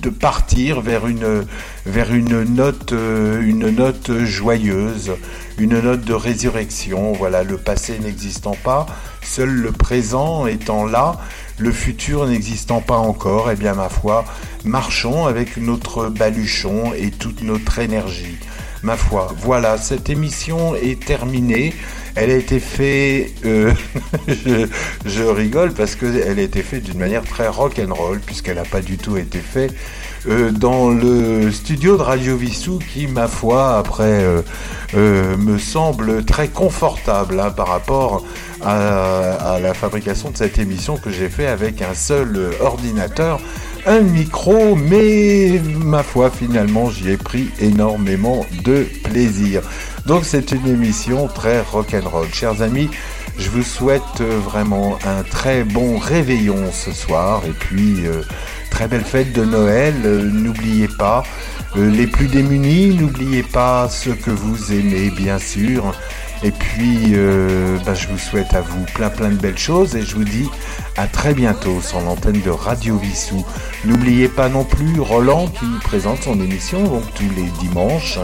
de 0.02 0.10
partir 0.10 0.82
vers 0.82 1.06
une 1.06 1.46
vers 1.86 2.12
une 2.12 2.44
note 2.56 2.92
une 2.92 3.70
note 3.70 4.24
joyeuse, 4.24 5.12
une 5.60 5.80
note 5.80 6.02
de 6.02 6.16
résurrection. 6.16 7.12
Voilà, 7.14 7.44
le 7.44 7.58
passé 7.58 8.00
n'existant 8.00 8.58
pas, 8.64 8.88
seul 9.22 9.50
le 9.50 9.72
présent 9.72 10.48
étant 10.48 10.88
là, 10.88 11.20
le 11.62 11.72
futur 11.72 12.28
n'existant 12.28 12.82
pas 12.82 12.98
encore. 12.98 13.52
Eh 13.52 13.56
bien, 13.56 13.74
ma 13.76 13.90
foi, 13.90 14.26
marchons 14.66 15.28
avec 15.28 15.58
notre 15.58 16.10
baluchon 16.10 16.94
et 16.94 17.12
toute 17.12 17.44
notre 17.44 17.80
énergie. 17.80 18.38
Ma 18.84 18.98
foi, 18.98 19.32
voilà, 19.38 19.78
cette 19.78 20.10
émission 20.10 20.76
est 20.76 21.04
terminée. 21.04 21.74
Elle 22.16 22.32
a 22.32 22.36
été 22.36 22.60
faite, 22.60 23.32
euh, 23.46 23.72
je, 25.06 25.22
rigole 25.22 25.72
parce 25.72 25.96
qu'elle 25.96 26.40
a 26.40 26.42
été 26.42 26.64
faite 26.64 26.84
d'une 26.84 26.98
manière 26.98 27.24
très 27.24 27.48
rock'n'roll 27.48 28.20
puisqu'elle 28.20 28.58
n'a 28.58 28.64
pas 28.64 28.82
du 28.82 28.98
tout 28.98 29.18
été 29.18 29.40
faite 29.40 29.74
euh, 30.28 30.52
dans 30.52 30.90
le 30.90 31.52
studio 31.52 31.98
de 31.98 32.02
Radio 32.04 32.38
Vissou 32.38 32.80
qui, 32.94 33.08
ma 33.08 33.28
foi, 33.28 33.78
après, 33.78 34.24
euh, 34.24 34.42
euh, 34.96 35.36
me 35.38 35.58
semble 35.58 36.24
très 36.26 36.48
confortable 36.48 37.40
hein, 37.40 37.50
par 37.50 37.68
rapport 37.68 38.24
à, 38.62 39.54
à 39.56 39.60
la 39.60 39.74
fabrication 39.74 40.30
de 40.30 40.38
cette 40.38 40.60
émission 40.60 40.98
que 40.98 41.10
j'ai 41.10 41.30
fait 41.30 41.48
avec 41.48 41.82
un 41.82 41.96
seul 41.96 42.52
ordinateur, 42.62 43.40
un 43.88 44.02
micro, 44.02 44.76
mais 44.76 45.60
ma 45.84 46.04
foi, 46.04 46.30
finalement, 46.30 46.92
j'y 46.92 47.10
ai 47.10 47.18
pris 47.18 47.50
énormément 47.60 48.46
de 48.64 48.86
plaisir. 49.04 49.64
Donc 50.06 50.26
c'est 50.26 50.52
une 50.52 50.68
émission 50.68 51.28
très 51.28 51.62
rock'n'roll. 51.62 52.28
Chers 52.32 52.62
amis, 52.62 52.90
je 53.38 53.50
vous 53.50 53.64
souhaite 53.64 54.22
vraiment 54.22 55.00
un 55.06 55.24
très 55.24 55.64
bon 55.64 55.98
réveillon 55.98 56.72
ce 56.72 56.92
soir 56.92 57.42
et 57.48 57.52
puis 57.52 58.06
euh, 58.06 58.22
très 58.72 58.88
belle 58.88 59.04
fête 59.06 59.34
de 59.34 59.46
Noël. 59.46 59.94
Euh, 60.06 60.24
n'oubliez 60.24 60.88
pas 60.88 61.22
euh, 61.78 61.92
les 61.92 62.08
plus 62.08 62.28
démunis, 62.28 62.96
n'oubliez 62.96 63.44
pas 63.44 63.88
ceux 63.90 64.16
que 64.16 64.32
vous 64.32 64.74
aimez 64.74 65.12
bien 65.12 65.38
sûr. 65.38 65.94
Et 66.44 66.50
puis 66.50 67.12
euh, 67.14 67.78
bah, 67.86 67.94
je 67.94 68.08
vous 68.08 68.18
souhaite 68.18 68.56
à 68.56 68.62
vous 68.62 68.84
plein 68.96 69.12
plein 69.12 69.30
de 69.30 69.36
belles 69.36 69.60
choses 69.60 69.96
et 69.96 70.02
je 70.02 70.16
vous 70.16 70.24
dis 70.24 70.50
à 70.98 71.06
très 71.06 71.36
bientôt 71.36 71.80
sur 71.82 72.02
l'antenne 72.02 72.42
de 72.42 72.50
Radio 72.50 72.98
Vissou. 72.98 73.46
N'oubliez 73.86 74.28
pas 74.28 74.50
non 74.50 74.64
plus 74.64 75.00
Roland 75.00 75.48
qui 75.48 75.68
présente 75.84 76.24
son 76.24 76.42
émission 76.42 76.84
donc 76.84 77.04
tous 77.14 77.30
les 77.36 77.50
dimanches 77.60 78.18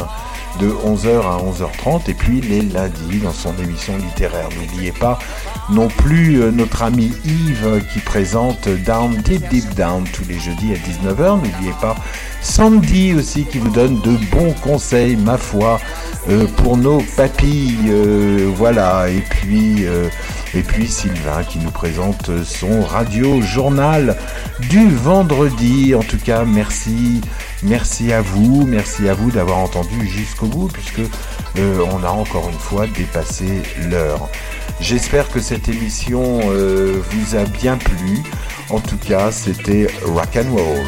de 0.60 0.70
11h 0.70 1.22
à 1.22 1.38
11h30 1.44 2.10
et 2.10 2.14
puis 2.14 2.42
les 2.42 2.62
lundis 2.62 3.20
dans 3.24 3.32
son 3.34 3.54
émission 3.58 3.98
littéraire. 3.98 4.50
N'oubliez 4.60 4.92
pas 4.92 5.20
non 5.70 5.88
plus 5.88 6.42
euh, 6.42 6.52
notre 6.52 6.84
ami 6.84 7.12
Yves 7.26 7.84
qui 7.94 8.00
présente 8.00 8.68
Down 8.86 9.16
Deep 9.18 9.48
Deep 9.50 9.76
Down 9.76 10.04
tous 10.14 10.26
les 10.28 10.40
jeudis 10.40 10.74
à 10.74 10.78
19h. 10.78 11.36
N'oubliez 11.36 11.74
pas 11.82 11.96
Sandy 12.42 13.14
aussi 13.14 13.46
qui 13.46 13.58
vous 13.60 13.70
donne 13.70 14.00
de 14.02 14.18
bons 14.32 14.54
conseils, 14.62 15.16
ma 15.16 15.38
foi, 15.38 15.80
euh, 16.30 16.46
pour 16.58 16.78
nos 16.78 17.02
papilles. 17.16 17.90
euh, 17.90 18.50
voilà, 18.56 19.10
et 19.10 19.22
puis, 19.30 19.86
et 20.58 20.64
puis 20.64 20.88
Sylvain 20.88 21.44
qui 21.44 21.60
nous 21.60 21.70
présente 21.70 22.32
son 22.44 22.82
radio 22.82 23.42
journal 23.42 24.18
du 24.72 24.90
vendredi. 24.90 25.94
En 25.94 26.02
tout 26.02 26.18
cas, 26.18 26.46
merci. 26.46 27.22
Merci 27.62 28.12
à 28.12 28.22
vous, 28.22 28.66
merci 28.66 29.08
à 29.08 29.14
vous 29.14 29.30
d'avoir 29.30 29.60
entendu 29.60 30.08
jusqu'au 30.08 30.48
bout 30.48 30.68
puisque 30.68 31.02
euh, 31.60 31.86
on 31.92 32.04
a 32.04 32.10
encore 32.10 32.50
une 32.50 32.58
fois 32.58 32.88
dépassé 32.88 33.62
l'heure. 33.88 34.30
J'espère 34.82 35.30
que 35.30 35.40
cette 35.40 35.70
émission 35.70 36.40
euh, 36.46 37.04
vous 37.12 37.36
a 37.36 37.44
bien 37.44 37.78
plu. 37.78 38.24
En 38.72 38.80
tout 38.80 38.98
cas, 38.98 39.32
c'était 39.32 39.86
rock 40.06 40.38
and 40.38 40.56
roll. 40.56 40.88